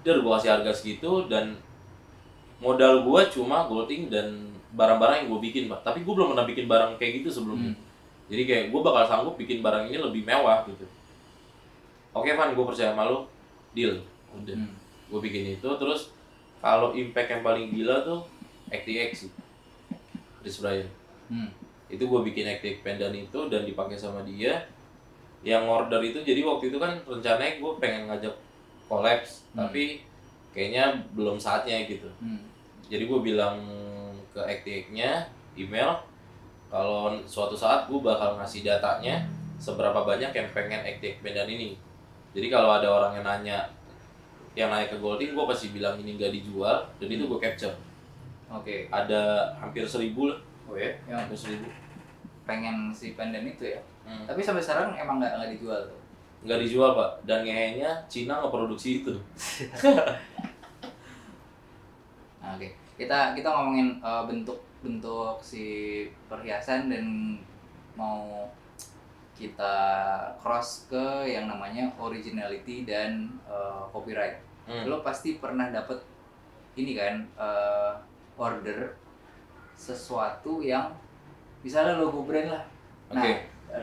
dia 0.00 0.16
gue 0.16 0.32
kasih 0.40 0.50
harga 0.56 0.72
segitu 0.72 1.28
dan 1.28 1.56
modal 2.60 3.04
gue 3.04 3.20
cuma 3.32 3.68
golding 3.68 4.08
dan 4.08 4.52
barang-barang 4.72 5.24
yang 5.24 5.28
gue 5.32 5.40
bikin 5.50 5.64
pak. 5.68 5.80
Tapi 5.84 6.04
gue 6.04 6.12
belum 6.14 6.36
pernah 6.36 6.46
bikin 6.46 6.66
barang 6.70 6.96
kayak 6.96 7.24
gitu 7.24 7.28
sebelumnya. 7.40 7.72
Hmm. 7.74 7.88
jadi 8.30 8.42
kayak 8.46 8.64
gue 8.70 8.80
bakal 8.80 9.02
sanggup 9.10 9.34
bikin 9.34 9.58
barang 9.58 9.90
ini 9.90 9.98
lebih 9.98 10.22
mewah 10.22 10.62
gitu. 10.70 10.86
Oke 12.14 12.34
Van 12.34 12.54
gue 12.54 12.64
percaya 12.64 12.94
sama 12.94 13.10
lo 13.10 13.26
deal. 13.74 14.00
Udah. 14.32 14.56
Hmm. 14.56 14.74
gue 15.10 15.20
bikin 15.26 15.58
itu 15.58 15.68
terus 15.74 16.14
kalau 16.62 16.94
impact 16.94 17.34
yang 17.34 17.42
paling 17.42 17.74
gila 17.74 18.06
tuh 18.06 18.22
XTX 18.70 19.26
sih. 19.26 19.32
Chris 20.40 20.62
Bryan. 20.62 20.88
Hmm. 21.30 21.50
itu 21.90 22.06
gue 22.06 22.20
bikin 22.22 22.46
active 22.46 22.86
pendant 22.86 23.10
itu 23.10 23.40
dan 23.50 23.66
dipakai 23.66 23.98
sama 23.98 24.22
dia. 24.22 24.70
Yang 25.42 25.64
order 25.66 26.00
itu 26.04 26.22
jadi 26.22 26.46
waktu 26.46 26.70
itu 26.70 26.78
kan 26.78 27.02
rencananya 27.02 27.58
gue 27.58 27.72
pengen 27.82 28.06
ngajak 28.06 28.34
kolaps 28.90 29.46
Hmm. 29.50 29.66
tapi 29.66 30.02
kayaknya 30.50 30.90
belum 31.14 31.38
saatnya 31.38 31.86
gitu 31.86 32.10
Hmm. 32.18 32.42
jadi 32.86 33.06
gue 33.06 33.20
bilang 33.22 33.62
ke 34.30 34.40
active-nya 34.40 35.30
email 35.54 35.94
kalau 36.66 37.14
suatu 37.22 37.54
saat 37.54 37.86
gue 37.86 37.98
bakal 37.98 38.34
ngasih 38.34 38.62
datanya 38.62 39.26
seberapa 39.56 40.02
banyak 40.02 40.30
yang 40.30 40.48
pengen 40.50 40.82
active 40.82 41.22
pendant 41.22 41.46
ini 41.46 41.78
jadi 42.30 42.46
kalau 42.46 42.70
ada 42.74 42.86
orang 42.86 43.12
yang 43.14 43.26
nanya 43.26 43.58
yang 44.54 44.70
nanya 44.70 44.86
ke 44.86 44.98
Golding 44.98 45.34
gue 45.34 45.44
pasti 45.46 45.70
bilang 45.70 45.94
ini 45.98 46.14
nggak 46.14 46.30
dijual 46.32 46.82
dan 46.98 47.06
itu 47.06 47.26
gue 47.26 47.38
capture 47.38 47.74
Oke. 48.50 48.90
ada 48.90 49.54
hampir 49.58 49.86
seribu 49.86 50.26
lah 50.26 50.38
Oh 50.66 50.78
ya. 50.78 50.90
Hampir 51.06 51.34
seribu 51.34 51.66
pengen 52.46 52.90
si 52.90 53.14
pendant 53.14 53.42
itu 53.42 53.62
ya. 53.62 53.78
Hmm. 54.02 54.22
Tapi 54.22 54.38
sampai 54.38 54.58
sekarang 54.58 54.94
emang 54.94 55.18
nggak 55.18 55.34
nggak 55.34 55.50
dijual 55.54 55.78
tuh. 55.82 55.99
Nggak 56.40 56.60
dijual 56.64 56.96
pak 56.96 57.10
dan 57.28 57.44
ngehenya 57.44 58.00
Cina 58.08 58.40
ngeproduksi 58.40 59.04
itu 59.04 59.12
Nah, 62.40 62.56
Oke, 62.56 62.72
kita 62.96 63.36
kita 63.36 63.48
ngomongin 63.52 64.00
eh, 64.00 64.22
bentuk 64.24 64.58
bentuk 64.80 65.36
si 65.44 66.08
perhiasan 66.24 66.88
dan 66.88 67.36
mau 67.92 68.48
kita 69.36 69.76
cross 70.36 70.88
ke 70.88 71.28
yang 71.28 71.48
namanya 71.48 71.88
originality 71.96 72.84
dan 72.84 73.28
eh, 73.48 73.82
copyright. 73.92 74.40
Hmm. 74.64 74.84
Lo 74.88 75.00
pasti 75.00 75.36
pernah 75.40 75.68
dapet 75.68 76.00
ini 76.76 76.96
kan 76.96 77.24
eh, 77.36 77.92
order 78.40 78.96
sesuatu 79.76 80.60
yang 80.60 80.92
misalnya 81.64 82.00
logo 82.00 82.24
brand 82.28 82.52
lah. 82.52 82.64
Nah, 83.12 83.24
eh, 83.24 83.40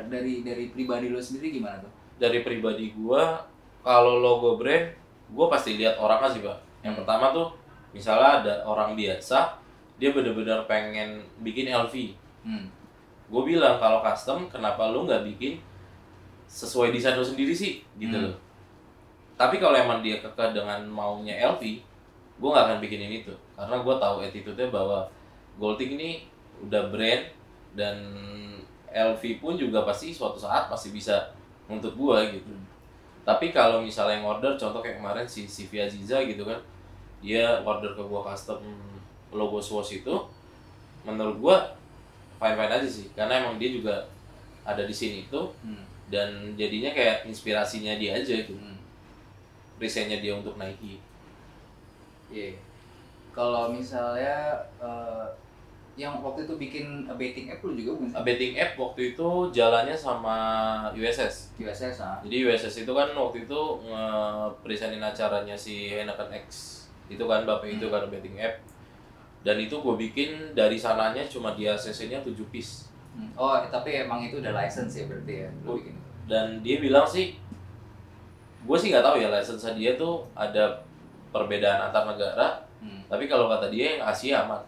dari 0.09 0.45
dari 0.45 0.69
pribadi 0.69 1.09
lo 1.09 1.17
sendiri 1.17 1.57
gimana 1.57 1.81
tuh? 1.81 1.96
Dari 2.17 2.41
pribadi 2.41 2.91
gua 2.93 3.41
kalau 3.81 4.19
logo 4.19 4.57
brand 4.57 4.89
gua 5.31 5.47
pasti 5.47 5.77
lihat 5.77 5.97
orangnya 5.97 6.29
sih 6.29 6.41
pak 6.41 6.57
yang 6.81 6.93
Hmm. 6.93 7.01
pertama 7.03 7.31
tuh 7.31 7.47
misalnya 7.91 8.41
ada 8.43 8.53
orang 8.63 8.93
biasa 8.93 9.57
dia 9.97 10.13
bener-bener 10.13 10.61
pengen 10.65 11.21
bikin 11.41 11.67
LV 11.67 11.93
Hmm. 12.45 12.69
gue 13.27 13.41
bilang 13.43 13.75
kalau 13.75 13.99
custom 13.99 14.47
kenapa 14.47 14.87
lu 14.87 15.03
nggak 15.03 15.25
bikin 15.25 15.59
sesuai 16.47 16.95
desain 16.95 17.17
lu 17.17 17.25
sendiri 17.25 17.51
sih 17.51 17.83
gitu 17.97 18.15
Hmm. 18.15 18.31
loh 18.31 18.37
tapi 19.35 19.59
kalau 19.59 19.75
emang 19.75 19.99
dia 19.99 20.17
kekeh 20.17 20.55
dengan 20.55 20.79
maunya 20.87 21.35
LV 21.43 21.61
gue 22.37 22.49
nggak 22.49 22.65
akan 22.69 22.79
bikinin 22.79 23.19
itu 23.19 23.33
karena 23.53 23.75
gue 23.77 23.95
tahu 23.97 24.15
attitude-nya 24.21 24.69
bahwa 24.69 25.03
Golding 25.57 25.97
ini 25.97 26.09
udah 26.61 26.93
brand 26.93 27.25
dan 27.73 27.97
LV 28.87 29.41
pun 29.41 29.57
juga 29.57 29.81
pasti 29.83 30.13
suatu 30.13 30.37
saat 30.37 30.69
pasti 30.69 30.93
bisa 30.93 31.17
untuk 31.67 31.93
gua 31.93 32.23
gitu 32.27 32.51
tapi 33.23 33.51
kalau 33.51 33.83
misalnya 33.83 34.17
yang 34.17 34.27
order 34.27 34.55
contoh 34.55 34.79
kayak 34.79 34.97
kemarin 34.97 35.27
si 35.27 35.43
Sivia 35.43 35.83
Aziza 35.83 36.23
gitu 36.23 36.47
kan 36.47 36.55
dia 37.19 37.59
order 37.61 37.91
ke 37.91 38.01
gua 38.01 38.23
custom 38.23 38.63
logo 39.29 39.59
Swoosh 39.59 39.99
itu 39.99 40.15
menurut 41.03 41.35
gua 41.37 41.57
fine 42.39 42.55
fine 42.55 42.71
aja 42.71 42.87
sih 42.87 43.11
karena 43.11 43.43
emang 43.43 43.59
dia 43.59 43.69
juga 43.71 43.95
ada 44.63 44.83
di 44.83 44.93
sini 44.93 45.25
itu 45.25 45.41
Hmm. 45.59 45.83
dan 46.07 46.29
jadinya 46.55 46.95
kayak 46.95 47.27
inspirasinya 47.27 47.99
dia 47.99 48.15
aja 48.15 48.31
gitu 48.31 48.55
Hmm. 48.55 48.79
risetnya 49.77 50.19
dia 50.19 50.31
untuk 50.33 50.55
Nike 50.55 51.03
Iya. 52.27 52.59
Kalau 53.31 53.71
misalnya 53.71 54.51
eh, 54.79 55.27
yang 55.97 56.21
waktu 56.21 56.45
itu 56.45 56.53
bikin 56.55 56.85
betting 57.17 57.49
app 57.49 57.65
lu 57.65 57.73
juga 57.73 57.97
bukan? 57.97 58.07
sih? 58.13 58.21
betting 58.21 58.53
app 58.53 58.77
waktu 58.77 59.01
itu 59.11 59.27
jalannya 59.49 59.97
sama 59.97 60.37
USS 60.93 61.57
USS 61.57 61.97
ah. 61.99 62.21
jadi 62.21 62.45
USS 62.45 62.85
itu 62.85 62.91
kan 62.93 63.09
waktu 63.11 63.49
itu 63.49 63.61
nge-presentin 63.81 65.01
acaranya 65.01 65.57
si 65.57 65.89
Heineken 65.89 66.29
X 66.45 66.47
itu 67.09 67.23
kan 67.25 67.43
bapak 67.43 67.67
itu 67.67 67.89
kan 67.89 68.05
betting 68.07 68.37
app 68.37 68.61
dan 69.41 69.57
itu 69.57 69.73
gue 69.73 69.95
bikin 69.97 70.53
dari 70.53 70.77
sananya 70.77 71.25
cuma 71.25 71.57
di 71.57 71.65
ACC-nya 71.65 72.21
7 72.21 72.31
piece 72.47 72.85
Hmm. 73.17 73.33
Oh, 73.33 73.57
tapi 73.65 73.97
emang 73.97 74.21
itu 74.21 74.37
udah 74.37 74.53
license 74.53 75.01
ya 75.01 75.09
berarti 75.09 75.41
ya 75.41 75.49
lu 75.65 75.81
bikin 75.81 75.97
itu. 75.97 76.01
dan 76.29 76.61
dia 76.61 76.77
bilang 76.77 77.01
sih 77.01 77.33
gue 78.61 78.77
sih 78.77 78.93
nggak 78.93 79.01
tahu 79.01 79.17
ya 79.17 79.33
license 79.33 79.65
dia 79.73 79.97
tuh 79.97 80.21
ada 80.37 80.85
perbedaan 81.33 81.89
antar 81.89 82.05
negara 82.05 82.61
Hmm. 82.77 83.01
tapi 83.09 83.25
kalau 83.25 83.49
kata 83.49 83.73
dia 83.73 83.97
yang 83.97 84.05
Asia 84.05 84.45
aman 84.45 84.61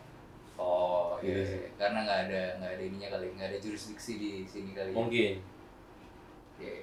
Gitu 1.21 1.39
iya. 1.39 1.43
sih. 1.45 1.61
Karena 1.75 1.99
nggak 2.05 2.19
ada 2.27 2.41
nggak 2.59 2.71
ada 2.75 2.83
ininya 2.83 3.09
kali, 3.13 3.25
nggak 3.35 3.47
ada 3.51 3.57
jurisdiksi 3.59 4.13
di 4.19 4.31
sini 4.47 4.71
kali. 4.73 4.91
ya. 4.91 4.95
mungkin 4.95 5.33
Iya. 6.59 6.75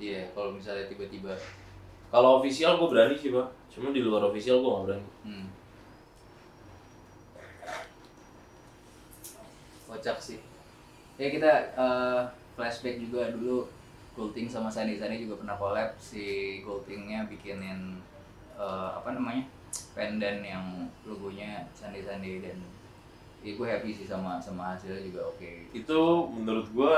Iya, 0.00 0.20
kalau 0.32 0.56
misalnya 0.56 0.88
tiba-tiba 0.88 1.34
kalau 2.10 2.42
official 2.42 2.74
gue 2.74 2.88
berani 2.90 3.14
sih 3.14 3.30
pak 3.30 3.46
cuma 3.70 3.94
di 3.94 4.02
luar 4.02 4.26
official 4.26 4.58
gue 4.58 4.70
nggak 4.70 4.86
berani 4.86 5.06
Hmm. 5.22 5.46
Kocak 9.86 10.18
sih. 10.22 10.38
Ya 11.18 11.28
kita 11.28 11.52
eh, 11.74 12.22
flashback 12.54 12.98
juga 13.02 13.30
dulu 13.34 13.66
Golding 14.16 14.50
sama 14.50 14.70
Sandi 14.70 14.98
Sandi 14.98 15.22
juga 15.22 15.38
pernah 15.38 15.56
collab 15.58 15.90
si 16.00 16.58
Goldingnya 16.66 17.26
bikinin 17.30 17.98
eh, 18.58 18.90
apa 18.96 19.14
namanya 19.14 19.44
pendan 19.92 20.40
yang 20.40 20.64
logonya 21.02 21.66
Sandi 21.70 22.00
Sandi 22.00 22.40
dan 22.40 22.58
ya 23.40 23.52
gue 23.52 23.66
happy 23.66 23.90
sih 23.90 24.04
sama 24.04 24.36
sama 24.36 24.70
hasilnya 24.70 25.00
juga 25.02 25.24
oke. 25.26 25.50
itu 25.72 26.00
menurut 26.28 26.66
gue 26.68 26.94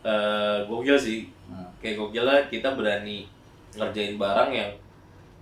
eh 0.00 0.58
gokil 0.64 0.96
sih 0.96 1.20
Hmm. 1.44 1.66
kayak 1.78 1.96
gokil 1.96 2.22
lah 2.22 2.46
kita 2.46 2.72
berani 2.72 3.26
ngerjain 3.72 4.14
barang 4.14 4.50
yang 4.50 4.70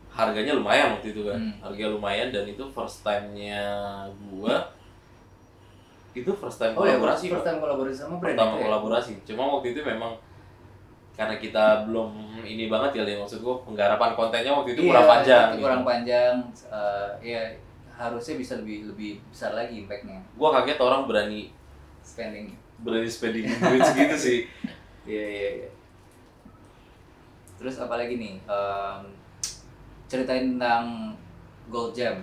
harganya 0.09 0.53
lumayan 0.53 0.93
waktu 0.93 1.13
itu 1.13 1.23
kan 1.23 1.37
Hmm. 1.37 1.55
harganya 1.63 1.91
lumayan 1.93 2.29
dan 2.29 2.45
itu 2.45 2.65
first 2.67 3.01
time-nya 3.01 3.63
gua 4.27 4.73
itu 6.11 6.31
first 6.35 6.59
time 6.59 6.75
Oh 6.75 6.83
ya, 6.83 6.97
kolaborasi 6.97 7.29
first 7.29 7.39
Pak. 7.39 7.47
time 7.47 7.59
kolaborasi 7.61 7.97
sama 7.97 8.15
brand 8.17 8.35
pertama 8.35 8.55
ya? 8.57 8.63
kolaborasi 8.67 9.13
cuma 9.23 9.43
waktu 9.49 9.67
itu 9.71 9.81
memang 9.83 10.13
karena 11.19 11.35
kita 11.35 11.83
belum 11.85 12.15
ini 12.47 12.71
banget 12.71 13.03
ya 13.03 13.19
maksud 13.19 13.43
gua 13.43 13.59
penggarapan 13.67 14.15
kontennya 14.15 14.55
waktu 14.55 14.73
itu 14.73 14.87
Iya, 14.87 14.91
kurang 14.95 15.09
panjang 15.11 15.45
itu 15.45 15.53
gitu. 15.53 15.65
kurang 15.67 15.83
panjang 15.83 16.35
eh, 16.71 17.09
ya 17.21 17.43
harusnya 17.91 18.35
bisa 18.39 18.53
lebih 18.57 18.87
lebih 18.87 19.19
besar 19.27 19.53
lagi 19.53 19.83
impactnya. 19.83 20.23
Gua 20.39 20.55
kaget 20.55 20.79
orang 20.79 21.05
berani 21.05 21.51
spending. 22.01 22.55
berani 22.79 23.11
spending 23.11 23.51
duit 23.51 23.83
segitu 23.83 24.17
sih. 24.31 24.39
Iya 25.03 25.25
iya 25.27 25.49
iya. 25.59 25.71
Terus 27.59 27.75
apalagi 27.77 28.15
nih? 28.15 28.39
Em, 28.47 29.01
ceritain 30.07 30.55
tentang 30.55 31.13
Gold 31.69 31.93
Jam 31.93 32.23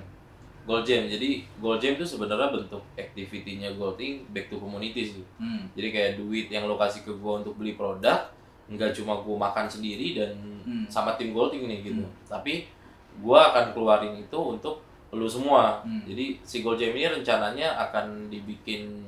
Gold 0.65 0.81
Jam 0.81 1.05
jadi 1.05 1.45
Gold 1.61 1.77
Jam 1.77 1.93
itu 1.93 2.01
sebenarnya 2.01 2.49
bentuk 2.49 2.81
activity-nya 2.95 3.77
Golding 3.77 4.25
back 4.31 4.49
to 4.49 4.57
community 4.57 5.05
sih. 5.05 5.21
Hmm. 5.37 5.69
jadi 5.77 5.87
kayak 5.91 6.11
duit 6.17 6.49
yang 6.49 6.65
lo 6.65 6.73
kasih 6.75 7.05
ke 7.05 7.13
gua 7.13 7.37
untuk 7.37 7.53
beli 7.53 7.77
produk 7.77 8.25
nggak 8.67 8.91
cuma 8.91 9.13
gua 9.17 9.37
makan 9.45 9.65
sendiri 9.65 10.15
dan 10.15 10.33
Hmm. 10.65 10.85
sama 10.87 11.13
tim 11.13 11.29
Golding 11.29 11.65
nih 11.65 11.79
gitu 11.83 12.01
Hmm. 12.01 12.15
tapi 12.25 12.65
gua 13.17 13.53
akan 13.53 13.69
keluarin 13.71 14.17
itu 14.17 14.33
untuk 14.35 14.81
lu 15.11 15.23
semua 15.25 15.79
Hmm. 15.79 16.01
jadi 16.03 16.35
si 16.41 16.59
Gold 16.59 16.75
Jam 16.75 16.91
ini 16.91 17.05
rencananya 17.07 17.77
akan 17.79 18.27
dibikin 18.27 19.05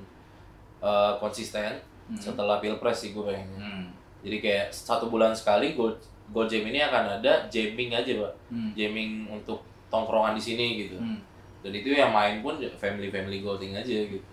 uh, 0.78 1.18
konsisten 1.18 1.74
Hmm. 2.08 2.16
setelah 2.16 2.62
pilpres 2.62 2.96
sih 2.98 3.12
gue 3.12 3.20
pengennya 3.20 3.58
Hmm. 3.58 3.86
jadi 4.22 4.38
kayak 4.40 4.66
satu 4.70 5.10
bulan 5.10 5.34
sekali 5.34 5.74
Gold 5.74 5.98
Gold 6.30 6.48
Jam 6.48 6.64
ini 6.64 6.80
akan 6.80 7.20
ada 7.20 7.50
jamming 7.50 7.92
aja 7.92 8.12
pak 8.16 8.34
Hmm. 8.48 8.72
jamming 8.72 9.26
untuk 9.28 9.60
tongkrongan 9.90 10.32
di 10.32 10.44
sini 10.44 10.68
gitu 10.80 10.96
Hmm. 10.96 11.20
dan 11.60 11.74
itu 11.74 11.90
yang 11.92 12.14
main 12.14 12.40
pun 12.40 12.56
family 12.78 13.10
family 13.10 13.42
Golding 13.42 13.74
aja 13.74 13.98
gitu 14.08 14.24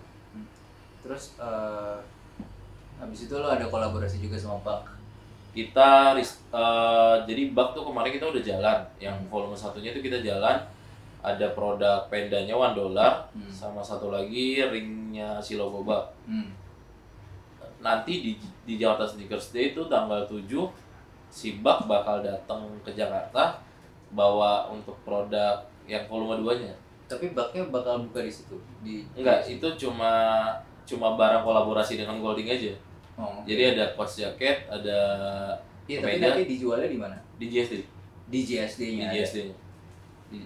terus 1.01 1.35
eh, 1.35 1.97
habis 2.95 3.27
itu 3.27 3.33
lo 3.33 3.45
ada 3.45 3.65
kolaborasi 3.65 4.23
juga 4.23 4.33
sama 4.35 4.55
Buck 4.61 4.94
kita 5.55 6.13
eh, 6.19 7.15
jadi 7.23 7.41
bug 7.55 7.71
tuh 7.71 7.87
kemarin 7.87 8.11
kita 8.11 8.27
udah 8.27 8.43
jalan. 8.43 8.79
Yang 8.99 9.15
volume 9.31 9.55
satunya 9.55 9.95
itu 9.95 10.03
kita 10.03 10.19
jalan 10.19 10.59
ada 11.25 11.47
produk 11.57 12.05
pendanya 12.11 12.53
one 12.53 12.75
dollar 12.77 13.25
Hmm. 13.33 13.49
sama 13.49 13.81
satu 13.81 14.13
lagi 14.13 14.61
ringnya 14.61 15.39
si 15.41 15.55
logo 15.57 15.81
bug. 15.81 16.03
Hmm. 16.27 16.51
nanti 17.81 18.21
di 18.23 18.31
di 18.65 18.81
Jakarta 18.81 19.05
Sneakers 19.05 19.53
Day 19.53 19.69
itu 19.71 19.85
tanggal 19.85 20.25
7 20.25 20.41
si 21.29 21.61
bug 21.61 21.85
bakal 21.85 22.25
datang 22.25 22.65
ke 22.81 22.89
Jakarta 22.93 23.61
bawa 24.09 24.65
untuk 24.73 24.97
produk 25.05 25.61
yang 25.85 26.01
volume 26.09 26.41
2 26.41 26.65
nya 26.65 26.73
tapi 27.05 27.37
Bucknya 27.37 27.69
bakal 27.69 28.01
buka 28.09 28.25
di 28.25 28.33
situ? 28.33 28.57
Di 28.81 29.05
enggak 29.13 29.45
itu 29.45 29.67
cuma 29.77 30.49
cuma 30.85 31.13
barang 31.13 31.45
kolaborasi 31.45 32.01
dengan 32.01 32.17
Golding 32.17 32.49
aja 32.49 32.73
oh, 33.15 33.41
jadi 33.43 33.73
ada 33.73 33.93
coach 33.93 34.19
jacket 34.19 34.65
ada 34.67 34.97
Iya, 35.85 36.01
tapi 36.01 36.17
nanti 36.17 36.43
dijualnya 36.47 36.89
di 36.89 36.97
mana 36.97 37.13
di 37.35 37.45
JSD 37.45 37.77
di 38.25 38.39
JSD 38.41 38.81
di 38.81 38.95
nya 38.97 39.13
di, 40.25 40.39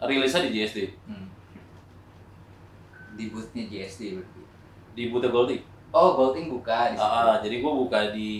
rilisnya 0.00 0.42
di 0.44 0.52
JSD 0.52 0.78
Hmm. 1.06 1.30
di 3.12 3.24
boothnya 3.28 3.64
JSD 3.64 4.16
berarti 4.16 4.40
di 4.90 5.02
Buta 5.08 5.28
Golding. 5.28 5.62
oh 5.90 6.10
Golding 6.14 6.46
buka 6.48 6.90
di 6.90 6.96
situ 6.96 7.06
Ah, 7.06 7.22
ah, 7.28 7.36
jadi 7.38 7.56
gua 7.58 7.72
buka 7.76 8.10
di 8.10 8.32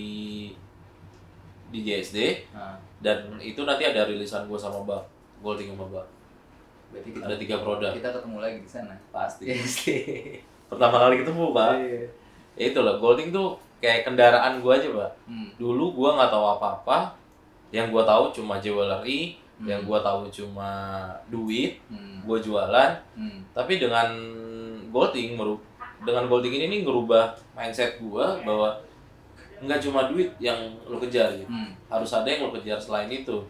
di 1.70 1.78
JSD 1.80 2.18
Nah, 2.50 2.74
dan 2.98 3.16
itu 3.38 3.62
nanti 3.62 3.84
ada 3.84 4.02
rilisan 4.04 4.44
gua 4.44 4.58
sama 4.58 4.82
Bang 4.82 5.06
Golding 5.38 5.70
sama 5.70 5.86
Bang. 5.88 6.08
berarti 6.90 7.08
kita 7.08 7.22
Ada 7.22 7.36
tiga 7.38 7.56
produk. 7.60 7.92
kita 7.94 8.10
ketemu 8.10 8.36
lagi 8.40 8.58
di 8.58 8.66
sana 8.68 8.94
Pasti. 9.08 9.46
JSD 9.46 9.86
Pertama 10.66 10.98
kali 11.00 11.18
ketemu, 11.18 11.50
Pak. 11.50 11.72
Iya. 11.78 12.02
Ya 12.54 12.64
itulah 12.68 12.94
Golding 12.96 13.30
tuh 13.30 13.58
kayak 13.80 14.04
kendaraan 14.04 14.60
gua 14.60 14.76
aja, 14.76 14.88
Pak. 14.88 15.10
Hmm. 15.24 15.48
Dulu 15.56 15.92
gua 15.92 16.16
nggak 16.16 16.30
tahu 16.30 16.46
apa-apa. 16.54 16.98
Yang 17.70 17.86
gua 17.90 18.02
tahu 18.04 18.24
cuma 18.32 18.54
jewelry, 18.58 19.34
Hmm. 19.56 19.66
yang 19.66 19.80
gua 19.82 20.00
tahu 20.00 20.28
cuma 20.28 20.70
duit, 21.26 21.80
Hmm. 21.88 22.20
gua 22.22 22.38
jualan. 22.38 22.90
Hmm. 23.12 23.40
Tapi 23.50 23.76
dengan 23.76 24.08
Golding 24.90 25.38
meru- 25.38 25.62
dengan 26.02 26.26
Golding 26.26 26.50
ini 26.52 26.66
nih 26.68 26.80
ngerubah 26.82 27.30
mindset 27.52 27.96
gua 27.96 28.36
bahwa 28.40 28.74
nggak 29.60 29.76
cuma 29.78 30.08
duit 30.08 30.32
yang 30.38 30.56
lo 30.84 30.96
kejar 30.96 31.36
gitu. 31.36 31.44
Hmm. 31.46 31.68
harus 31.86 32.08
ada 32.10 32.24
yang 32.24 32.48
lo 32.48 32.50
kejar 32.50 32.80
selain 32.80 33.12
itu 33.12 33.44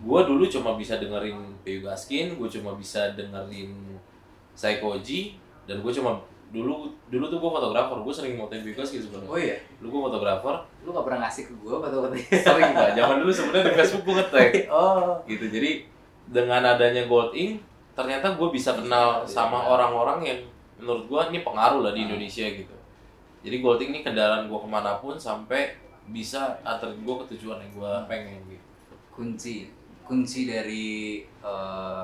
gue 0.00 0.20
dulu 0.22 0.44
cuma 0.44 0.76
bisa 0.76 0.96
dengerin 0.96 1.36
Peyu 1.60 1.80
Gaskin 1.80 2.36
gue 2.36 2.48
cuma 2.50 2.72
bisa 2.72 3.12
dengerin 3.12 3.72
Saikoji 4.52 5.36
dan 5.64 5.80
gue 5.80 5.88
cuma 5.90 6.20
dulu 6.50 6.90
dulu 7.06 7.24
tuh 7.26 7.38
gue 7.38 7.50
fotografer 7.50 7.96
gue 8.02 8.14
sering 8.14 8.34
motoin 8.34 8.62
Peyu 8.62 8.74
Gaskin 8.74 8.98
sebenarnya. 9.00 9.30
Oh 9.30 9.38
iya? 9.38 9.56
Dulu 9.78 9.86
gue 9.88 10.02
fotografer. 10.10 10.54
Lu 10.82 10.90
gak 10.90 11.06
pernah 11.06 11.20
ngasih 11.24 11.44
ke 11.46 11.54
gue 11.54 11.74
katanya 11.78 12.08
sering 12.42 12.70
pak 12.74 12.90
zaman 12.94 13.16
dulu 13.22 13.30
sebenarnya 13.30 13.64
di 13.70 13.74
Facebook 13.74 14.02
gue 14.04 14.14
ngetag 14.18 14.50
oh. 14.74 15.14
Gitu. 15.24 15.44
Jadi 15.46 15.70
dengan 16.26 16.62
adanya 16.66 17.06
Gold 17.06 17.34
Ink 17.34 17.62
ternyata 17.94 18.34
gue 18.34 18.48
bisa 18.50 18.74
kenal 18.74 19.22
sama 19.26 19.62
orang-orang 19.62 20.18
yang 20.24 20.40
menurut 20.78 21.04
gue 21.06 21.20
ini 21.30 21.38
pengaruh 21.42 21.82
lah 21.82 21.92
di 21.92 22.02
Hmm. 22.02 22.14
Indonesia 22.14 22.46
gitu. 22.46 22.76
Jadi 23.40 23.56
Gold 23.58 23.80
Ink 23.80 23.90
ini 23.94 24.00
kendaraan 24.02 24.50
gue 24.50 24.58
ke 24.58 24.68
mana 24.68 24.98
pun 24.98 25.14
sampai 25.14 25.74
bisa 26.10 26.58
anterin 26.60 26.98
gue 27.00 27.14
ke 27.22 27.24
tujuan 27.36 27.62
yang 27.62 27.72
gue 27.72 27.92
pengen 28.06 28.42
gitu. 28.48 28.66
Kunci 29.12 29.54
kunci 30.02 30.50
dari 30.50 31.22
eh, 31.22 32.02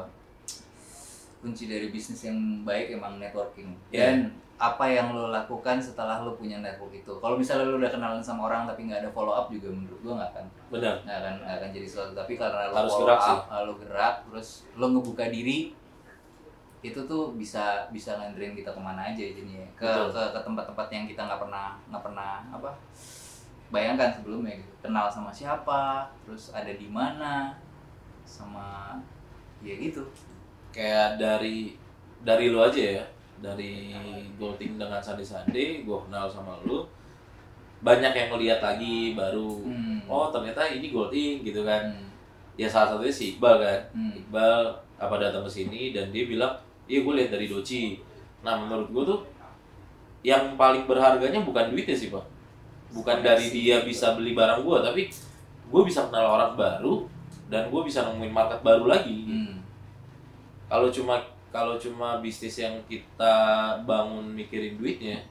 kunci 1.47 1.71
dari 1.71 1.95
bisnis 1.95 2.27
yang 2.27 2.35
baik 2.67 2.99
emang 2.99 3.23
networking. 3.23 3.71
Iya. 3.95 4.03
dan 4.03 4.19
apa 4.57 4.89
yang 4.89 5.13
lo 5.13 5.29
lakukan 5.31 5.77
setelah 5.79 6.25
lo 6.25 6.33
punya 6.35 6.65
network 6.65 6.91
itu? 6.91 7.13
Kalau 7.21 7.37
misalnya 7.37 7.69
lo 7.71 7.77
udah 7.77 7.93
kenalan 7.93 8.25
sama 8.25 8.49
orang 8.51 8.65
tapi 8.67 8.89
nggak 8.89 9.05
ada 9.05 9.11
follow 9.15 9.37
up 9.37 9.47
juga 9.53 9.69
menurut 9.71 10.01
gua 10.03 10.13
nggak 10.19 10.31
akan 10.33 10.45
benar. 10.73 10.95
nggak 11.05 11.19
akan 11.23 11.35
nggak 11.45 11.57
akan 11.61 11.71
jadi 11.71 11.87
sesuatu. 11.87 12.13
Tapi 12.17 12.33
karena 12.35 12.73
lo 12.73 12.75
Harus 12.75 12.91
follow 12.91 13.05
gerak 13.07 13.21
up 13.21 13.29
sih. 13.29 13.39
lo 13.63 13.73
gerak 13.79 14.15
terus 14.27 14.49
lo 14.75 14.87
ngebuka 14.91 15.25
diri 15.31 15.59
itu 16.85 17.01
tuh 17.05 17.35
bisa 17.37 17.91
bisa 17.93 18.17
nganterin 18.17 18.57
kita 18.57 18.71
ke 18.73 18.81
mana 18.81 19.13
aja 19.13 19.21
jadinya. 19.21 19.61
Ke 19.77 19.87
Betul. 19.87 20.09
ke 20.17 20.23
ke 20.35 20.41
tempat-tempat 20.41 20.87
yang 20.89 21.05
kita 21.05 21.21
nggak 21.29 21.41
pernah 21.45 21.67
nggak 21.93 22.03
pernah 22.03 22.33
apa 22.49 22.71
bayangkan 23.69 24.09
sebelumnya 24.17 24.57
gitu. 24.57 24.73
Kenal 24.89 25.13
sama 25.13 25.29
siapa 25.29 26.09
terus 26.25 26.49
ada 26.57 26.73
di 26.73 26.89
mana 26.89 27.53
sama 28.25 28.97
ya 29.61 29.77
gitu 29.77 30.03
kayak 30.77 31.17
dari 31.17 31.73
dari 32.21 32.53
lu 32.53 32.61
aja 32.61 33.01
ya 33.01 33.05
dari 33.39 33.97
Golding 34.37 34.77
dengan 34.77 35.01
Sandi 35.01 35.25
Sandi 35.25 35.81
gue 35.83 35.99
kenal 36.05 36.29
sama 36.29 36.61
lu 36.63 36.85
banyak 37.79 38.13
yang 38.13 38.29
ngeliat 38.31 38.61
lagi 38.61 39.13
baru 39.13 39.61
Hmm. 39.63 40.01
oh 40.05 40.29
ternyata 40.29 40.69
ini 40.69 40.89
Golding 40.89 41.41
gitu 41.43 41.63
kan 41.63 41.81
Hmm. 41.87 42.09
ya 42.55 42.69
salah 42.69 42.93
satunya 42.93 43.09
si 43.11 43.25
Iqbal 43.33 43.57
kan 43.57 43.81
Hmm. 43.91 44.13
Iqbal 44.15 44.61
apa 44.97 45.15
datang 45.17 45.41
ke 45.43 45.51
sini 45.51 45.93
dan 45.93 46.09
dia 46.09 46.25
bilang 46.25 46.53
iya 46.85 47.01
gue 47.01 47.15
lihat 47.15 47.31
dari 47.31 47.47
Doci 47.47 48.01
nah 48.41 48.57
menurut 48.57 48.89
gue 48.89 49.05
tuh 49.07 49.21
yang 50.23 50.57
paling 50.57 50.85
berharganya 50.85 51.41
bukan 51.41 51.69
duitnya 51.69 51.93
sih 51.93 52.09
pak 52.09 52.25
bukan 52.91 53.21
dari 53.21 53.49
dia 53.49 53.81
bisa 53.81 54.13
beli 54.13 54.33
barang 54.33 54.61
gue 54.61 54.77
tapi 54.81 55.03
gue 55.67 55.83
bisa 55.83 56.07
kenal 56.07 56.33
orang 56.33 56.55
baru 56.55 57.05
dan 57.47 57.69
gue 57.69 57.81
bisa 57.83 58.03
nemuin 58.03 58.31
market 58.31 58.61
baru 58.61 58.87
lagi 58.87 59.19
Hmm. 59.23 59.55
Kalau 60.67 60.89
cuma 60.91 61.23
kalau 61.55 61.79
cuma 61.81 62.21
bisnis 62.21 62.61
yang 62.61 62.77
kita 62.91 63.35
bangun 63.87 64.35
mikirin 64.35 64.77
duitnya 64.77 65.23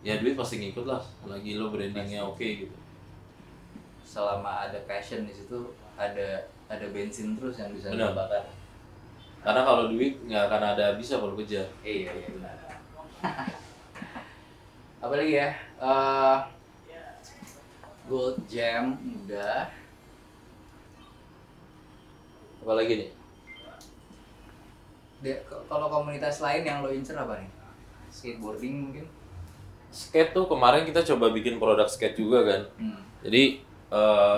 ya 0.00 0.16
duit 0.22 0.38
pasti 0.38 0.62
ngikut 0.62 0.86
lah. 0.88 1.02
Lagi 1.26 1.60
lo 1.60 1.68
brandingnya 1.68 2.24
oke 2.24 2.40
gitu. 2.40 2.76
Selama 4.06 4.66
ada 4.66 4.78
passion 4.88 5.28
di 5.28 5.34
situ 5.34 5.74
ada 5.98 6.48
ada 6.70 6.86
bensin 6.94 7.36
terus 7.36 7.60
yang 7.60 7.70
bisa 7.74 7.92
Benar. 7.92 8.14
dibakar. 8.16 8.44
Karena 9.40 9.62
kalau 9.64 9.84
duit 9.92 10.16
nggak 10.24 10.48
akan 10.48 10.62
ada 10.76 10.86
bisa 10.96 11.20
kalau 11.20 11.36
kejar. 11.36 11.66
Iya 11.84 12.12
iya 12.12 12.28
benar. 12.32 12.56
Apa 15.04 15.14
lagi 15.16 15.32
ya? 15.32 15.48
Eh, 15.80 16.36
gold 18.10 18.42
jam 18.50 18.98
udah 18.98 19.70
apa 22.60 22.72
lagi 22.74 22.92
nih 22.98 23.10
kalau 25.66 25.86
komunitas 25.86 26.40
lain 26.40 26.62
yang 26.62 26.80
lo 26.80 26.88
incer 26.88 27.14
apa 27.14 27.36
nih 27.36 27.50
skateboarding 28.08 28.88
mungkin 28.88 29.06
skate 29.90 30.30
tuh 30.30 30.46
kemarin 30.46 30.82
kita 30.82 31.02
coba 31.04 31.28
bikin 31.30 31.58
produk 31.58 31.84
skate 31.84 32.16
juga 32.16 32.46
kan 32.46 32.62
hmm. 32.78 33.00
jadi 33.22 33.42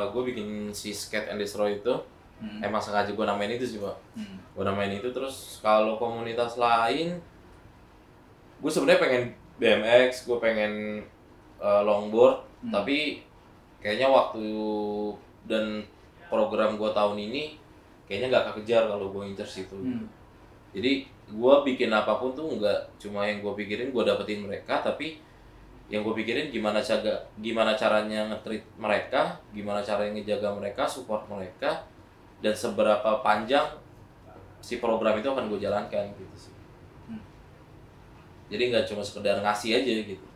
gue 0.09 0.23
bikin 0.25 0.49
si 0.71 0.91
skate 0.91 1.29
and 1.29 1.39
destroy 1.39 1.77
itu 1.77 1.95
Hmm. 2.43 2.59
emang 2.59 2.83
sengaja 2.83 3.15
gue 3.15 3.23
namain 3.23 3.55
itu 3.55 3.63
sih 3.63 3.79
pak 3.79 3.95
Hmm. 4.19 4.35
gue 4.35 4.65
namain 4.67 4.91
itu 4.91 5.07
terus 5.15 5.63
kalau 5.63 5.95
komunitas 5.95 6.59
lain 6.59 7.15
gue 8.59 8.67
sebenarnya 8.67 8.99
pengen 8.99 9.23
BMX 9.59 10.27
gue 10.27 10.39
pengen 10.43 10.99
uh, 11.59 11.87
longboard 11.87 12.43
Hmm. 12.67 12.75
tapi 12.75 13.23
kayaknya 13.79 14.11
waktu 14.11 14.43
dan 15.47 15.87
program 16.27 16.75
gue 16.75 16.91
tahun 16.91 17.15
ini 17.21 17.59
kayaknya 18.07 18.35
nggak 18.35 18.47
kekejar 18.51 18.91
kalau 18.91 19.11
gue 19.11 19.23
incer 19.31 19.47
situ 19.47 19.79
Hmm. 19.79 20.11
Jadi 20.73 21.05
gue 21.33 21.55
bikin 21.65 21.89
apa 21.93 22.21
pun 22.21 22.37
tuh 22.37 22.61
nggak 22.61 23.01
cuma 23.01 23.25
yang 23.25 23.41
gue 23.41 23.53
pikirin 23.57 23.93
gue 23.93 24.03
dapetin 24.05 24.45
mereka 24.45 24.85
tapi 24.85 25.21
yang 25.93 26.01
gue 26.05 26.15
pikirin 26.17 26.49
gimana 26.49 26.81
cara 26.81 27.21
gimana 27.41 27.77
caranya 27.77 28.33
ngetrit 28.33 28.65
mereka 28.81 29.37
gimana 29.53 29.85
caranya 29.85 30.17
ngejaga 30.17 30.49
mereka 30.57 30.89
support 30.89 31.25
mereka 31.29 31.85
dan 32.41 32.57
seberapa 32.57 33.21
panjang 33.21 33.65
si 34.63 34.81
program 34.81 35.19
itu 35.19 35.29
akan 35.29 35.51
gue 35.51 35.59
jalankan 35.59 36.07
gitu 36.15 36.37
sih. 36.39 36.55
Hmm. 37.11 37.23
jadi 38.47 38.71
nggak 38.71 38.87
cuma 38.87 39.03
sekedar 39.03 39.43
ngasih 39.43 39.83
aja 39.83 39.93
gitu. 40.07 40.27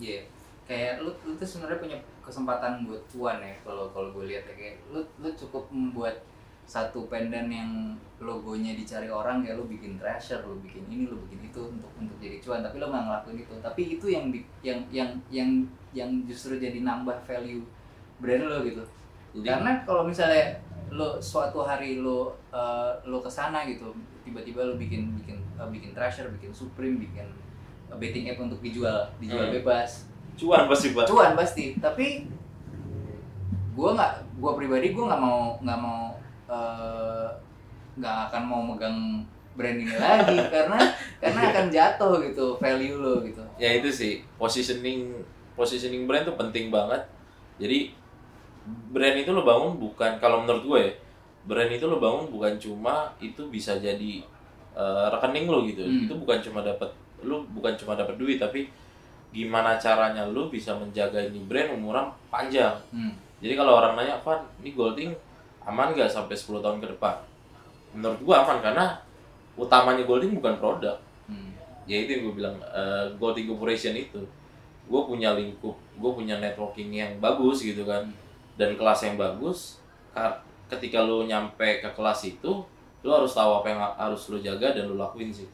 Iya, 0.00 0.26
kayak 0.66 1.04
lu, 1.04 1.12
lu 1.22 1.36
tuh 1.36 1.46
sebenarnya 1.46 1.78
punya 1.78 1.98
kesempatan 2.24 2.88
buat 2.88 3.02
cuan 3.12 3.38
ya 3.44 3.52
kalau 3.60 3.92
kalau 3.92 4.08
gue 4.16 4.32
lihat 4.32 4.48
ya 4.48 4.54
kayak 4.56 4.76
lu 4.88 5.04
lu 5.20 5.28
cukup 5.36 5.68
membuat 5.68 6.16
satu 6.64 7.06
pendan 7.06 7.46
yang 7.48 7.70
logonya 8.18 8.72
dicari 8.72 9.06
orang 9.06 9.44
kayak 9.44 9.60
lu 9.60 9.68
bikin 9.68 10.00
treasure, 10.00 10.40
lu 10.42 10.56
bikin 10.60 10.88
ini, 10.88 11.04
lu 11.04 11.20
bikin 11.28 11.44
itu 11.44 11.60
untuk 11.60 11.90
untuk 11.94 12.16
jadi 12.16 12.40
cuan, 12.40 12.64
tapi 12.64 12.80
lu 12.80 12.88
nggak 12.88 13.04
ngelakuin 13.04 13.38
itu. 13.38 13.54
Tapi 13.60 13.82
itu 13.94 14.06
yang 14.08 14.24
bi- 14.32 14.48
yang 14.60 14.80
yang 14.88 15.10
yang 15.28 15.50
yang 15.92 16.10
justru 16.24 16.56
jadi 16.56 16.80
nambah 16.80 17.20
value 17.22 17.60
brand 18.18 18.44
lo 18.44 18.64
gitu. 18.64 18.80
Jadi- 19.34 19.44
Karena 19.44 19.84
kalau 19.84 20.06
misalnya 20.06 20.56
lo 20.88 21.18
suatu 21.18 21.60
hari 21.60 21.98
lo 21.98 22.32
eh, 22.48 22.90
lo 23.04 23.20
ke 23.20 23.28
sana 23.28 23.66
gitu, 23.66 23.92
tiba-tiba 24.22 24.64
lo 24.64 24.74
bikin 24.74 25.12
bikin 25.20 25.36
eh, 25.58 25.68
bikin 25.68 25.92
treasure, 25.92 26.32
bikin 26.32 26.48
supreme, 26.50 26.96
bikin 26.96 27.28
eh, 27.92 27.96
betting 28.00 28.24
app 28.26 28.40
untuk 28.40 28.64
dijual, 28.64 29.04
dijual 29.18 29.52
Hmm. 29.52 29.56
bebas, 29.60 30.08
cuan 30.34 30.64
pasti 30.64 30.96
pak 30.96 31.04
cuan 31.04 31.36
pasti. 31.36 31.76
Tapi 31.76 32.24
gue 33.74 33.90
nggak, 33.90 34.12
gue 34.38 34.52
pribadi 34.54 34.86
gue 34.94 35.04
nggak 35.04 35.20
mau 35.20 35.58
nggak 35.60 35.78
mau 35.78 36.14
eh, 36.46 37.26
nggak 37.94 38.16
akan 38.28 38.42
mau 38.42 38.62
megang 38.64 39.22
brand 39.54 39.78
ini 39.78 39.94
lagi 39.94 40.34
karena 40.54 40.78
karena 41.18 41.40
akan 41.48 41.66
jatuh 41.68 42.18
gitu 42.20 42.58
value 42.58 42.98
lo 42.98 43.22
gitu. 43.22 43.38
ya 43.54 43.70
itu 43.72 43.86
sih 43.86 44.12
positioning 44.34 45.14
positioning 45.54 46.04
brand 46.04 46.26
tuh 46.26 46.34
penting 46.34 46.68
banget 46.68 46.98
jadi 47.56 47.94
brand 48.90 49.16
itu 49.16 49.30
lo 49.30 49.42
bangun 49.42 49.78
bukan 49.78 50.18
kalau 50.18 50.42
menurut 50.42 50.64
gue 50.64 50.80
ya 50.82 50.92
brand 51.44 51.70
itu 51.70 51.84
lo 51.84 52.00
bangun 52.00 52.26
bukan 52.28 52.56
cuma 52.56 52.94
itu 53.18 53.46
bisa 53.46 53.76
jadi 53.76 54.24
eh, 54.74 55.06
rekening 55.12 55.46
lo 55.46 55.62
gitu 55.62 55.84
Hmm. 55.84 56.04
itu 56.04 56.14
bukan 56.14 56.38
cuma 56.40 56.60
dapat 56.60 56.90
lo 57.22 57.46
bukan 57.48 57.72
cuma 57.74 57.94
dapat 57.94 58.18
duit 58.18 58.36
tapi 58.36 58.66
gimana 59.30 59.78
caranya 59.78 60.26
lo 60.26 60.46
bisa 60.46 60.74
menjaga 60.74 61.18
ini 61.20 61.38
brand 61.44 61.70
umuran 61.72 62.10
panjang 62.26 62.74
Hmm. 62.90 63.14
jadi 63.38 63.54
kalau 63.54 63.78
orang 63.78 63.94
nanya 63.94 64.18
Van 64.18 64.42
ini 64.58 64.74
Golding 64.74 65.14
aman 65.64 65.96
nggak 65.96 66.08
sampai 66.08 66.36
10 66.36 66.60
tahun 66.60 66.78
ke 66.80 66.86
depan? 66.96 67.16
Menurut 67.96 68.20
gue 68.20 68.34
aman 68.36 68.58
karena 68.60 68.86
utamanya 69.56 70.04
Golding 70.04 70.36
bukan 70.36 70.56
produk. 70.60 70.98
Hmm. 71.24 71.56
ya 71.88 72.04
itu 72.04 72.20
yang 72.20 72.22
gue 72.28 72.34
bilang 72.44 72.56
eh, 72.60 73.06
Golding 73.16 73.48
Corporation 73.48 73.96
itu. 73.96 74.20
Gue 74.84 75.00
punya 75.08 75.32
lingkup 75.32 75.74
gue 75.94 76.10
punya 76.10 76.42
networking 76.42 76.90
yang 76.92 77.12
bagus 77.22 77.64
gitu 77.64 77.86
kan. 77.88 78.04
Dan 78.54 78.78
kelas 78.78 79.02
yang 79.02 79.16
bagus 79.18 79.82
ketika 80.70 81.02
lo 81.02 81.26
nyampe 81.26 81.82
ke 81.82 81.90
kelas 81.90 82.20
itu 82.26 82.52
lo 83.04 83.10
harus 83.12 83.36
tahu 83.36 83.60
apa 83.60 83.66
yang 83.68 83.80
harus 83.98 84.32
lo 84.32 84.38
jaga 84.40 84.72
dan 84.72 84.88
lo 84.88 84.96
lakuin 84.96 85.28
sih. 85.32 85.48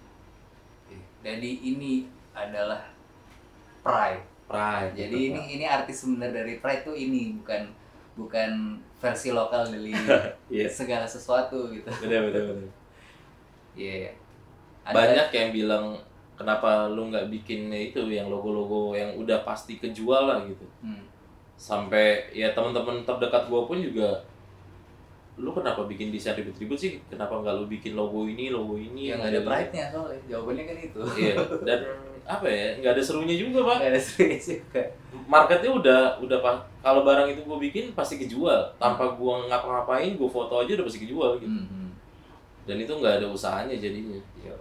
Jadi 1.21 1.51
ini 1.75 2.09
adalah 2.33 2.81
pride. 3.85 4.25
pride 4.49 4.93
Jadi 4.97 5.35
ini 5.35 5.41
ini 5.59 5.65
arti 5.69 5.93
sebenarnya 5.93 6.43
dari 6.43 6.55
pride 6.63 6.83
tuh 6.87 6.97
ini 6.97 7.37
bukan 7.43 7.69
bukan 8.21 8.51
versi 8.95 9.33
lokal 9.33 9.65
dari 9.65 9.97
Iya. 10.53 10.69
segala 10.69 11.05
sesuatu 11.05 11.69
gitu. 11.69 11.89
bener 11.99 12.29
bener 12.29 12.43
bener 12.47 12.69
Iya. 13.73 14.13
Ada- 14.83 14.95
banyak 14.95 15.29
yang 15.31 15.51
bilang 15.55 15.85
kenapa 16.35 16.69
lu 16.87 17.09
nggak 17.09 17.29
bikin 17.31 17.69
itu 17.69 18.01
yang 18.07 18.27
logo-logo 18.27 18.93
yang 18.93 19.13
udah 19.15 19.41
pasti 19.41 19.77
kejual 19.77 20.25
lah 20.27 20.41
gitu 20.43 20.65
Hmm. 20.81 21.05
sampai 21.55 22.05
ya 22.31 22.51
teman-teman 22.51 23.01
terdekat 23.03 23.45
gua 23.47 23.65
pun 23.65 23.77
juga 23.77 24.25
lu 25.37 25.49
kenapa 25.51 25.85
bikin 25.85 26.09
desain 26.09 26.33
ribet-ribet 26.35 26.77
sih 26.77 26.93
kenapa 27.07 27.33
nggak 27.35 27.55
lu 27.55 27.65
bikin 27.67 27.93
logo 27.93 28.25
ini 28.25 28.49
logo 28.49 28.75
ini 28.75 29.09
Ya 29.09 29.17
nggak 29.17 29.31
ada 29.31 29.41
pride-nya 29.43 29.85
soalnya. 29.89 30.21
Jawabannya 30.27 30.65
kan 30.67 30.77
itu. 30.79 31.01
iya 31.15 31.35
dan 31.63 31.81
apa 32.39 32.47
ya? 32.47 32.69
Nggak 32.79 32.93
ada 32.99 33.03
serunya 33.03 33.35
juga 33.35 33.67
pak. 33.67 33.77
Nggak 33.83 33.93
ada 33.97 34.03
serius 34.03 34.47
juga. 34.47 34.83
marketnya 35.31 35.71
udah 35.71 36.01
udah 36.23 36.39
pak 36.43 36.57
kalau 36.83 37.03
barang 37.07 37.31
itu 37.35 37.43
gua 37.43 37.59
bikin 37.59 37.91
pasti 37.95 38.19
kejual. 38.19 38.61
Tanpa 38.79 39.11
gua 39.19 39.47
ngapa-ngapain 39.51 40.15
gua 40.15 40.31
foto 40.31 40.63
aja 40.63 40.79
udah 40.79 40.87
pasti 40.87 41.03
kejual 41.03 41.39
gitu. 41.43 41.51
Hmm, 41.51 41.67
hmm. 41.67 41.91
dan 42.67 42.77
itu 42.79 42.93
nggak 42.93 43.15
ada 43.23 43.27
usahanya 43.27 43.75
jadinya. 43.75 44.19
Yo. 44.39 44.55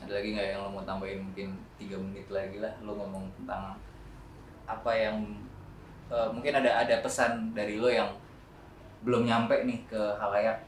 Ada 0.00 0.12
lagi 0.22 0.28
nggak 0.32 0.46
yang 0.56 0.60
lo 0.64 0.68
mau 0.72 0.84
tambahin 0.88 1.20
mungkin 1.20 1.52
tiga 1.76 1.96
menit 2.00 2.28
lagi 2.32 2.60
lah? 2.60 2.72
Lo 2.80 2.96
ngomong 2.96 3.28
tentang 3.42 3.76
apa 4.68 4.92
yang 4.92 5.16
eh, 6.08 6.28
mungkin 6.32 6.52
ada 6.52 6.84
ada 6.84 7.00
pesan 7.04 7.52
dari 7.52 7.76
lo 7.76 7.88
yang 7.88 8.08
belum 9.04 9.28
nyampe 9.28 9.64
nih 9.68 9.84
ke 9.84 10.00
halayak. 10.16 10.64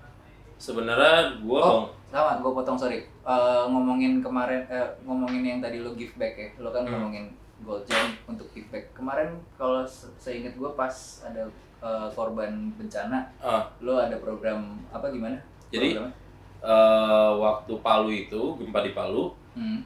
Sebenarnya 0.60 1.40
gua 1.40 1.60
Oh, 1.60 1.80
bang 1.80 1.99
sama 2.12 2.36
gue 2.36 2.52
potong 2.52 2.74
sorry. 2.74 3.00
Eh, 3.04 3.64
ngomongin 3.66 4.18
kemarin 4.18 4.66
eh, 4.66 4.88
ngomongin 5.00 5.42
yang 5.42 5.61
tadi 5.61 5.78
lo 5.78 5.94
give 5.94 6.14
back 6.14 6.34
ya. 6.34 6.48
Lo 6.58 6.68
kan 6.68 6.82
Hmm. 6.82 6.92
ngomongin 6.92 7.30
gold 7.61 7.84
jam 7.84 8.11
untuk 8.26 8.50
give 8.50 8.66
back. 8.68 8.90
Kemarin 8.92 9.30
kalau 9.54 9.82
se- 9.82 10.11
seingat 10.16 10.52
gue 10.52 10.70
pas 10.72 10.92
ada 11.22 11.46
eh, 11.80 12.08
korban 12.11 12.50
bencana, 12.74 13.24
ah, 13.38 13.64
lo 13.78 13.96
ada 13.96 14.16
program 14.16 14.61
apa 14.90 15.08
gimana? 15.08 15.40
Jadi, 15.70 15.94
Programnya? 15.94 16.12
eh, 16.61 17.32
waktu 17.38 17.72
Palu 17.78 18.11
itu 18.11 18.42
gempa 18.54 18.80
di 18.80 18.92
Palu 18.92 19.32
hmm. 19.54 19.80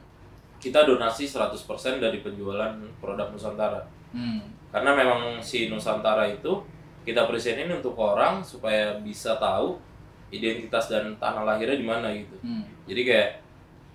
kita 0.57 0.83
donasi 0.83 1.23
100% 1.23 1.55
dari 1.97 2.19
penjualan 2.19 2.73
produk 2.97 3.29
Nusantara 3.29 3.79
Hmm. 4.11 4.43
karena 4.69 4.91
memang 4.91 5.19
si 5.39 5.67
Nusantara 5.67 6.25
itu 6.25 6.63
kita 7.01 7.23
presentin 7.25 7.69
untuk 7.69 7.95
orang 7.95 8.39
supaya 8.41 8.97
bisa 8.97 9.35
tahu 9.35 9.79
identitas 10.27 10.87
dan 10.87 11.13
tanah 11.15 11.43
lahirnya 11.43 11.75
di 11.75 11.83
mana 11.83 12.09
gitu 12.09 12.35
Hmm. 12.39 12.65
jadi 12.83 13.01
kayak 13.03 13.29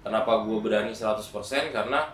kenapa 0.00 0.42
gue 0.42 0.58
berani 0.58 0.90
100% 0.90 1.20
karena 1.68 2.06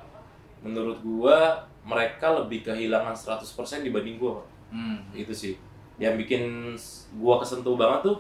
menurut 0.59 0.99
gue 0.99 1.37
mereka 1.83 2.35
lebih 2.35 2.62
kehilangan 2.62 3.14
100% 3.14 3.47
dibanding 3.81 4.17
gue 4.17 4.35
Hmm. 4.67 4.99
itu 5.12 5.31
sih 5.31 5.55
yang 5.97 6.14
bikin 6.14 6.75
gue 7.12 7.35
kesentuh 7.39 7.75
banget 7.75 8.01
tuh 8.05 8.19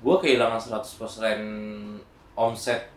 gue 0.00 0.16
kehilangan 0.18 0.56
100% 0.56 1.36
omset 2.34 2.88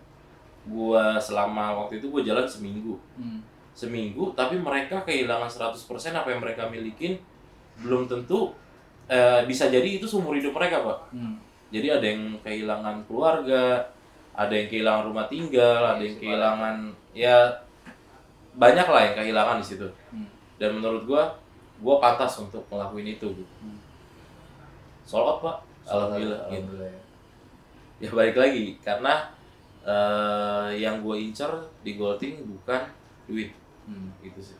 gue 0.64 1.03
selama 1.20 1.76
waktu 1.78 1.99
itu 1.99 2.07
gue 2.09 2.24
jalan 2.24 2.45
seminggu 2.45 2.95
Hmm. 3.14 3.43
seminggu 3.74 4.32
tapi 4.32 4.55
mereka 4.55 5.01
kehilangan 5.01 5.49
100% 5.49 5.76
apa 6.14 6.30
yang 6.30 6.39
mereka 6.39 6.64
milikin 6.66 7.18
belum 7.76 8.05
tentu 8.05 8.53
eh, 9.05 9.43
bisa 9.43 9.68
jadi 9.68 9.99
itu 9.99 10.05
seumur 10.05 10.32
hidup 10.32 10.53
mereka 10.53 10.80
pak 10.80 10.99
Hmm. 11.11 11.36
Jadi 11.74 11.97
ada 11.97 12.05
yang 12.05 12.38
kehilangan 12.39 13.01
keluarga 13.09 13.82
ada 14.34 14.53
yang 14.53 14.69
kehilangan 14.69 15.03
rumah 15.09 15.26
tinggal 15.26 15.82
ada 15.84 15.99
yang 15.99 16.17
kehilangan 16.17 16.76
ya 17.11 17.38
banyak 18.53 18.86
lah 18.86 19.01
yang 19.09 19.15
kehilangan 19.17 19.57
di 19.57 19.65
situ 19.65 19.88
Hmm. 20.13 20.30
dan 20.61 20.78
menurut 20.78 21.03
gua 21.03 21.24
gua 21.82 21.97
pantas 21.97 22.38
untuk 22.38 22.61
ngelakuin 22.69 23.17
itu. 23.17 23.28
Hmm. 23.59 23.76
Out, 25.11 25.41
pak 25.41 25.57
alhamdulillah 25.84 26.47
gitu. 26.47 26.63
Alhamdulillah. 26.63 27.01
ya 27.99 28.09
balik 28.09 28.38
lagi 28.38 28.65
karena 28.80 29.13
eh, 29.84 30.69
yang 30.80 31.03
gue 31.03 31.15
incer 31.19 31.51
di 31.84 31.99
Golding 31.99 32.39
bukan 32.47 32.88
duit 33.28 33.51
Hmm. 33.84 34.15
gitu 34.24 34.39
sih 34.39 34.55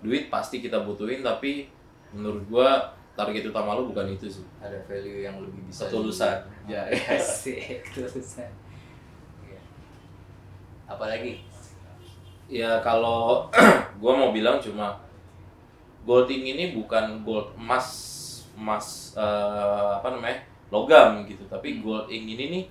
duit 0.00 0.32
pasti 0.32 0.64
kita 0.64 0.80
butuhin 0.80 1.20
tapi 1.20 1.68
menurut 2.08 2.40
gua 2.48 2.96
target 3.18 3.50
utama 3.50 3.74
lu 3.74 3.90
bukan 3.90 4.14
itu 4.14 4.30
sih 4.30 4.46
Ada 4.62 4.78
value 4.86 5.26
yang 5.26 5.42
lebih 5.42 5.66
bisa 5.66 5.90
Ketulusan. 5.90 6.38
Ya, 6.70 6.86
sih, 7.42 7.82
ketulusan. 7.82 8.46
Iya. 9.42 9.58
Apalagi? 10.86 11.42
ya 12.48 12.80
kalau 12.80 13.44
gua 14.00 14.12
mau 14.16 14.30
bilang 14.32 14.56
cuma 14.56 14.96
golding 16.08 16.56
ini 16.56 16.72
bukan 16.72 17.20
gold 17.20 17.52
emas 17.60 17.86
emas 18.56 19.12
eh, 19.14 19.88
apa 20.00 20.16
namanya 20.16 20.40
logam 20.72 21.28
gitu 21.28 21.44
tapi 21.44 21.84
golding 21.84 22.24
ini 22.24 22.44
nih 22.48 22.64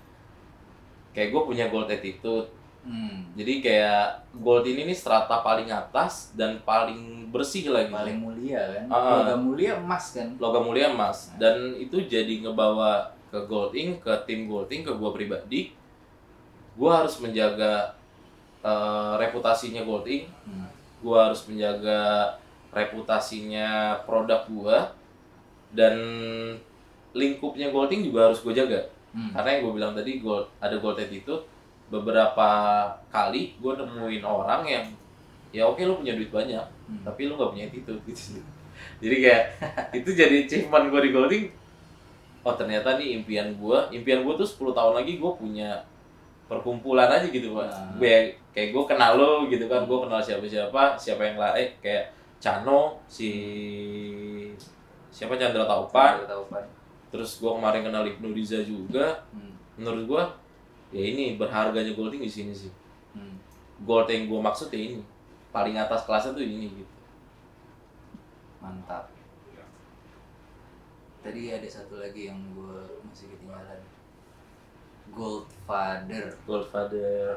kayak 1.14 1.30
gue 1.34 1.42
punya 1.46 1.66
gold 1.70 1.90
attitude 1.90 2.50
Hmm. 2.88 3.28
jadi 3.36 3.54
kayak 3.60 4.06
gold 4.40 4.64
ini 4.64 4.88
nih 4.88 4.96
strata 4.96 5.44
paling 5.44 5.68
atas 5.68 6.32
dan 6.40 6.56
paling 6.64 7.28
bersih 7.28 7.68
lagi 7.68 7.92
Paling 7.92 8.24
mulia 8.24 8.64
kan? 8.72 8.86
Ah. 8.88 9.04
Logam 9.28 9.40
mulia 9.52 9.76
emas 9.76 10.16
kan? 10.16 10.40
logam 10.40 10.64
mulia 10.64 10.88
emas 10.88 11.36
dan 11.36 11.76
itu 11.76 12.00
jadi 12.08 12.40
ngebawa 12.48 13.12
ke 13.28 13.44
Golding 13.44 14.00
ke 14.00 14.14
tim 14.24 14.48
Golding 14.48 14.88
ke 14.88 14.92
gua 14.96 15.12
pribadi 15.12 15.76
gua 16.80 17.04
harus 17.04 17.20
menjaga 17.20 17.92
eh, 18.64 19.14
reputasinya 19.20 19.84
Golding 19.84 20.32
Hmm. 20.48 20.72
gua 21.04 21.28
harus 21.28 21.44
menjaga 21.52 22.32
reputasinya 22.72 24.00
produk 24.08 24.48
gua 24.48 24.96
dan 25.76 26.00
lingkupnya 27.12 27.68
Golding 27.70 28.08
juga 28.08 28.32
harus 28.32 28.40
gue 28.40 28.56
jaga 28.56 28.82
Hmm. 29.08 29.32
karena 29.34 29.50
yang 29.50 29.62
gue 29.66 29.74
bilang 29.82 29.94
tadi 29.98 30.20
gold 30.20 30.46
ada 30.62 30.78
gold 30.78 31.00
attitude 31.00 31.42
beberapa 31.88 32.50
kali 33.08 33.56
gue 33.56 33.72
nemuin 33.74 34.22
orang 34.22 34.62
yang 34.64 34.86
ya 35.50 35.64
oke 35.64 35.80
lu 35.80 35.98
punya 35.98 36.14
duit 36.14 36.30
banyak 36.30 36.66
Hmm. 36.84 37.04
tapi 37.04 37.28
lu 37.28 37.36
nggak 37.36 37.52
punya 37.52 37.66
attitude 37.66 38.00
gitu 38.06 38.40
jadi 39.04 39.16
kayak 39.20 39.44
itu 40.00 40.10
jadi 40.10 40.36
achievement 40.42 40.88
gue 40.88 41.02
di 41.02 41.12
Golding 41.12 41.46
oh 42.42 42.54
ternyata 42.54 42.96
nih 42.96 43.20
impian 43.20 43.52
gue 43.54 43.78
impian 43.92 44.22
gue 44.22 44.34
tuh 44.34 44.48
10 44.48 44.72
tahun 44.72 44.94
lagi 44.96 45.16
gue 45.16 45.32
punya 45.34 45.84
perkumpulan 46.46 47.12
aja 47.12 47.28
gitu 47.28 47.52
pak 47.54 47.68
Nah. 47.68 47.92
gue 47.94 48.16
kayak 48.50 48.70
gue 48.72 48.84
kenal 48.86 49.12
lo 49.14 49.32
gitu 49.46 49.68
kan 49.68 49.84
gue 49.84 49.98
kenal 50.00 50.16
siapa 50.18 50.44
siapa 50.44 50.96
siapa 50.96 51.22
yang 51.22 51.36
lain 51.36 51.60
eh, 51.60 51.70
kayak 51.78 52.04
Cano 52.38 53.04
si 53.06 53.30
siapa 55.10 55.36
Chandra 55.36 55.66
Taupan 55.66 56.24
tahu 56.24 56.44
kan? 56.48 56.64
terus 57.10 57.38
gue 57.38 57.50
kemarin 57.50 57.82
kenal 57.82 58.04
Ibnu 58.06 58.32
Riza 58.32 58.60
juga 58.62 59.24
Hmm. 59.32 59.52
menurut 59.76 60.04
gue 60.06 60.24
ya 60.90 61.02
ini 61.04 61.36
berharganya 61.36 61.92
Golding 61.92 62.20
di 62.20 62.32
sini 62.32 62.52
sih 62.52 62.72
Hmm. 63.12 63.34
gold 63.82 64.06
yang 64.06 64.26
gue 64.26 64.38
maksud 64.38 64.70
ya 64.70 64.78
ini 64.78 65.02
paling 65.50 65.74
atas 65.74 66.06
kelasnya 66.06 66.32
tuh 66.32 66.42
ini 66.42 66.70
gitu 66.72 66.96
Mantap. 68.58 69.10
Tadi 71.18 71.50
ada 71.50 71.66
satu 71.66 71.98
lagi 71.98 72.26
yang 72.26 72.40
gue 72.54 72.78
masih 73.04 73.28
ketinggalan. 73.28 73.82
Goldfather. 75.10 76.26
Goldfather 76.46 77.36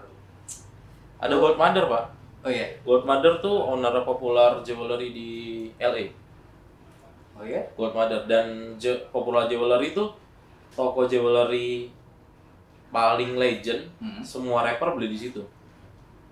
ada 1.16 1.34
Gold 1.34 1.56
Mother 1.56 1.84
pak 1.86 2.04
Oh 2.40 2.48
iya. 2.48 2.72
Gold 2.80 3.04
Mother 3.04 3.36
tuh 3.38 3.52
owner 3.52 3.92
popular 4.02 4.58
jewelry 4.60 5.12
di 5.12 5.30
LA 5.76 6.08
Oh 7.32 7.44
iya. 7.44 7.60
Gold 7.72 7.92
Mother 7.92 8.24
dan 8.24 8.46
Je- 8.76 9.04
popular 9.08 9.44
jewelry 9.46 9.92
itu 9.92 10.04
toko 10.70 11.04
jewelry 11.04 11.88
paling 12.90 13.34
legend 13.34 13.86
Hmm. 13.96 14.20
semua 14.20 14.62
rapper 14.62 14.92
beli 14.92 15.08
di 15.08 15.18
situ 15.20 15.42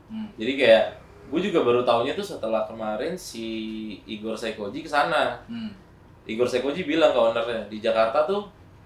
Hmm. 0.08 0.26
jadi 0.34 0.52
kayak 0.54 0.84
gue 1.28 1.40
juga 1.42 1.60
baru 1.60 1.82
tahunya 1.82 2.12
tuh 2.12 2.24
setelah 2.24 2.64
kemarin 2.64 3.12
si 3.12 3.46
Igor 4.04 4.32
Sekoji 4.32 4.80
ke 4.80 4.88
sana 4.88 5.36
Hmm. 5.46 5.70
Igor 6.24 6.44
Sekoji 6.44 6.84
bilang 6.84 7.10
ke 7.10 7.18
ownernya 7.18 7.64
di 7.66 7.78
Jakarta 7.78 8.24
tuh 8.24 8.44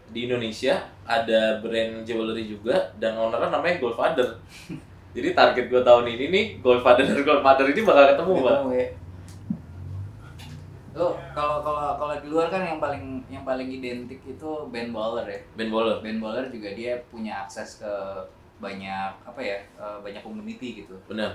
di 0.09 0.27
Indonesia 0.27 0.77
ada 1.03 1.59
brand 1.59 2.03
jewelry 2.03 2.45
juga 2.45 2.77
dan 2.97 3.17
ownernya 3.17 3.49
namanya 3.49 3.81
Goldfather. 3.81 4.29
Jadi 5.15 5.33
target 5.33 5.67
gue 5.67 5.81
tahun 5.81 6.05
ini 6.07 6.25
nih 6.29 6.45
Goldfather 6.61 7.03
dan 7.03 7.21
Goldmother 7.21 7.67
ini 7.67 7.81
bakal 7.83 8.13
ketemu, 8.13 8.33
Pak. 8.39 8.53
Ketemu 8.55 8.71
ya. 8.73 8.87
Lo 10.93 11.17
kalau 11.33 11.65
kalau 11.65 11.97
kalau 11.97 12.15
di 12.21 12.29
luar 12.29 12.53
kan 12.53 12.61
yang 12.61 12.77
paling 12.77 13.25
yang 13.33 13.45
paling 13.49 13.65
identik 13.69 14.21
itu 14.23 14.51
Ben 14.69 14.93
Baller 14.93 15.25
ya. 15.25 15.41
Ben 15.57 15.73
Baller. 15.73 16.05
Ben 16.05 16.21
Baller 16.21 16.53
juga 16.53 16.73
dia 16.77 17.01
punya 17.09 17.45
akses 17.45 17.81
ke 17.81 17.93
banyak 18.61 19.11
apa 19.25 19.41
ya 19.41 19.59
eh, 19.81 19.99
banyak 20.05 20.21
community 20.21 20.85
gitu. 20.85 20.95
Benar. 21.09 21.33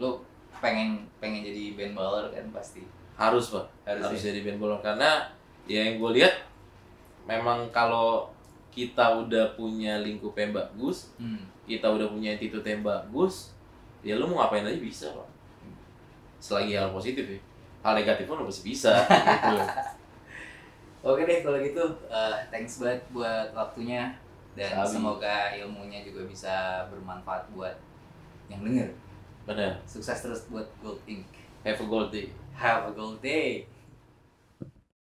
Lo 0.00 0.24
pengen 0.58 1.04
pengen 1.20 1.44
jadi 1.44 1.76
Ben 1.76 1.92
Baller 1.92 2.32
kan 2.32 2.48
pasti. 2.50 2.82
Harus, 3.14 3.54
Pak. 3.54 3.62
Harus 3.86 4.10
Harus, 4.10 4.20
ya? 4.26 4.32
jadi 4.34 4.40
Ben 4.42 4.58
Baller 4.58 4.80
karena 4.82 5.28
ya 5.70 5.86
yang 5.86 6.02
gue 6.02 6.18
lihat 6.18 6.34
memang 7.24 7.70
kalau 7.70 8.28
kita 8.74 9.22
udah 9.22 9.54
punya 9.54 10.02
lingkup 10.02 10.34
yang 10.34 10.50
bagus, 10.50 11.14
Hmm. 11.14 11.46
kita 11.62 11.86
udah 11.86 12.10
punya 12.10 12.34
attitude 12.34 12.66
yang 12.66 12.82
bagus, 12.82 13.54
ya 14.02 14.18
lu 14.18 14.26
mau 14.26 14.42
ngapain 14.42 14.66
aja 14.66 14.80
bisa, 14.82 15.06
Pak. 15.14 15.28
Selagi 16.42 16.74
hal 16.74 16.90
positif 16.90 17.22
ya. 17.22 17.40
Hal 17.84 17.92
negatif 18.00 18.24
pun 18.24 18.40
masih 18.40 18.64
bisa 18.64 18.92
gitu. 19.44 19.56
Oke 21.04 21.28
deh 21.28 21.44
kalau 21.44 21.60
gitu 21.60 21.84
eh, 22.08 22.36
thanks 22.48 22.80
banget 22.80 23.04
buat 23.12 23.52
waktunya 23.52 24.16
dan 24.56 24.72
Sabi. 24.80 24.96
semoga 24.96 25.52
ilmunya 25.52 26.00
juga 26.00 26.24
bisa 26.24 26.88
bermanfaat 26.88 27.44
buat 27.52 27.76
yang 28.48 28.64
denger. 28.64 28.88
Benar. 29.44 29.76
Sukses 29.84 30.24
terus 30.24 30.48
buat 30.48 30.64
Gold 30.80 31.04
Inc. 31.04 31.28
Have 31.60 31.80
a 31.80 31.86
gold 31.88 32.08
day. 32.08 32.32
Have 32.56 32.88
a 32.88 32.92
gold 32.96 33.20
day. 33.20 33.68